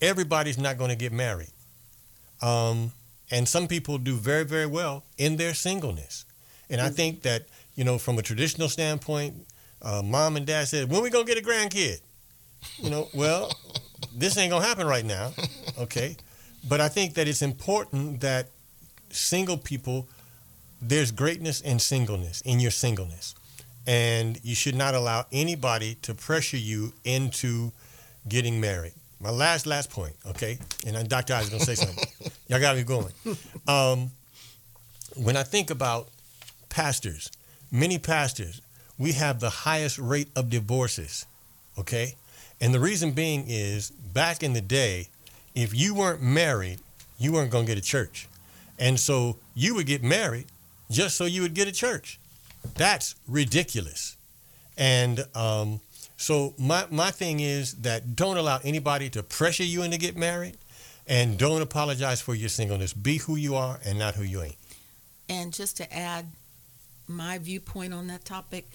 [0.02, 1.48] Everybody's not going to get married.
[2.42, 2.92] Um,
[3.30, 6.26] and some people do very, very well in their singleness.
[6.68, 9.36] And I think that, you know, from a traditional standpoint,
[9.80, 12.00] uh, mom and dad said, when we going to get a grandkid?
[12.76, 13.50] You know, well,
[14.14, 15.32] this ain't going to happen right now.
[15.78, 16.14] Okay.
[16.68, 18.48] But I think that it's important that
[19.08, 20.06] single people,
[20.82, 23.34] there's greatness in singleness, in your singleness.
[23.88, 27.72] And you should not allow anybody to pressure you into
[28.28, 28.92] getting married.
[29.18, 30.58] My last, last point, okay?
[30.86, 31.32] And then Dr.
[31.32, 32.04] I is to say something.
[32.48, 33.12] Y'all got me going.
[33.66, 34.10] Um,
[35.16, 36.08] when I think about
[36.68, 37.30] pastors,
[37.72, 38.60] many pastors,
[38.98, 41.24] we have the highest rate of divorces,
[41.78, 42.14] okay?
[42.60, 45.08] And the reason being is back in the day,
[45.54, 46.80] if you weren't married,
[47.18, 48.28] you weren't going to get a church.
[48.78, 50.44] And so you would get married
[50.90, 52.20] just so you would get a church.
[52.74, 54.16] That's ridiculous.
[54.76, 55.80] And um,
[56.16, 60.56] so my, my thing is that don't allow anybody to pressure you into get married
[61.06, 62.92] and don't apologize for your singleness.
[62.92, 64.56] Be who you are and not who you ain't.
[65.28, 66.26] And just to add
[67.06, 68.68] my viewpoint on that topic,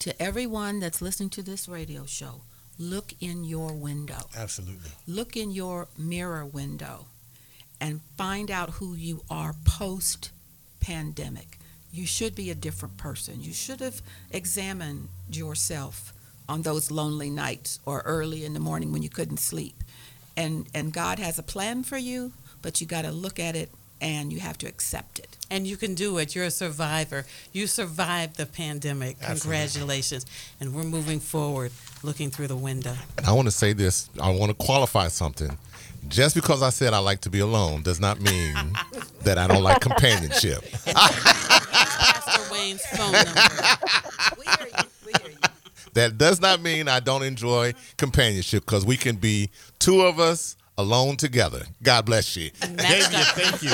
[0.00, 2.42] to everyone that's listening to this radio show,
[2.78, 4.28] look in your window.
[4.36, 4.90] Absolutely.
[5.06, 7.06] Look in your mirror window
[7.80, 10.30] and find out who you are post
[10.80, 11.58] pandemic.
[11.92, 13.42] You should be a different person.
[13.42, 16.14] You should have examined yourself
[16.48, 19.84] on those lonely nights or early in the morning when you couldn't sleep.
[20.36, 22.32] And and God has a plan for you,
[22.62, 23.70] but you got to look at it
[24.00, 25.36] and you have to accept it.
[25.50, 26.34] And you can do it.
[26.34, 27.24] You're a survivor.
[27.52, 29.16] You survived the pandemic.
[29.20, 29.40] Absolutely.
[29.40, 30.26] Congratulations.
[30.60, 31.72] And we're moving forward,
[32.02, 32.94] looking through the window.
[33.16, 34.10] And I want to say this.
[34.20, 35.56] I want to qualify something.
[36.08, 38.56] Just because I said I like to be alone does not mean
[39.22, 40.64] that I don't like companionship.
[42.62, 43.40] Pastor Wayne's phone number.
[44.38, 44.88] We hear you.
[45.06, 45.36] We hear you.
[45.94, 50.56] That does not mean I don't enjoy companionship because we can be two of us
[50.78, 51.64] alone together.
[51.82, 52.50] God bless you.
[52.60, 53.72] Matched Davia, thank you.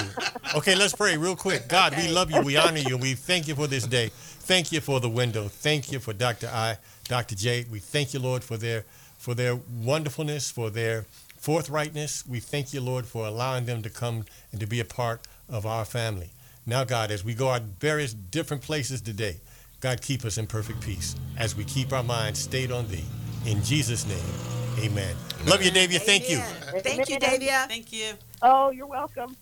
[0.56, 1.68] Okay, let's pray real quick.
[1.68, 2.40] God, we love you.
[2.42, 2.96] We honor you.
[2.96, 4.10] We thank you for this day.
[4.12, 5.46] Thank you for the window.
[5.48, 6.48] Thank you for Dr.
[6.52, 7.36] I, Dr.
[7.36, 7.66] J.
[7.70, 8.84] We thank you, Lord, for their
[9.18, 11.06] for their wonderfulness, for their
[11.40, 12.26] forthrightness.
[12.26, 15.66] We thank you, Lord, for allowing them to come and to be a part of
[15.66, 16.30] our family.
[16.68, 19.40] Now, God, as we go our various different places today,
[19.80, 23.06] God, keep us in perfect peace as we keep our minds stayed on Thee.
[23.46, 25.16] In Jesus' name, amen.
[25.46, 25.98] Love you, Davia.
[25.98, 26.36] Thank you.
[26.80, 27.64] Thank you, Davia.
[27.68, 28.12] Thank you.
[28.42, 29.34] Oh, you're welcome.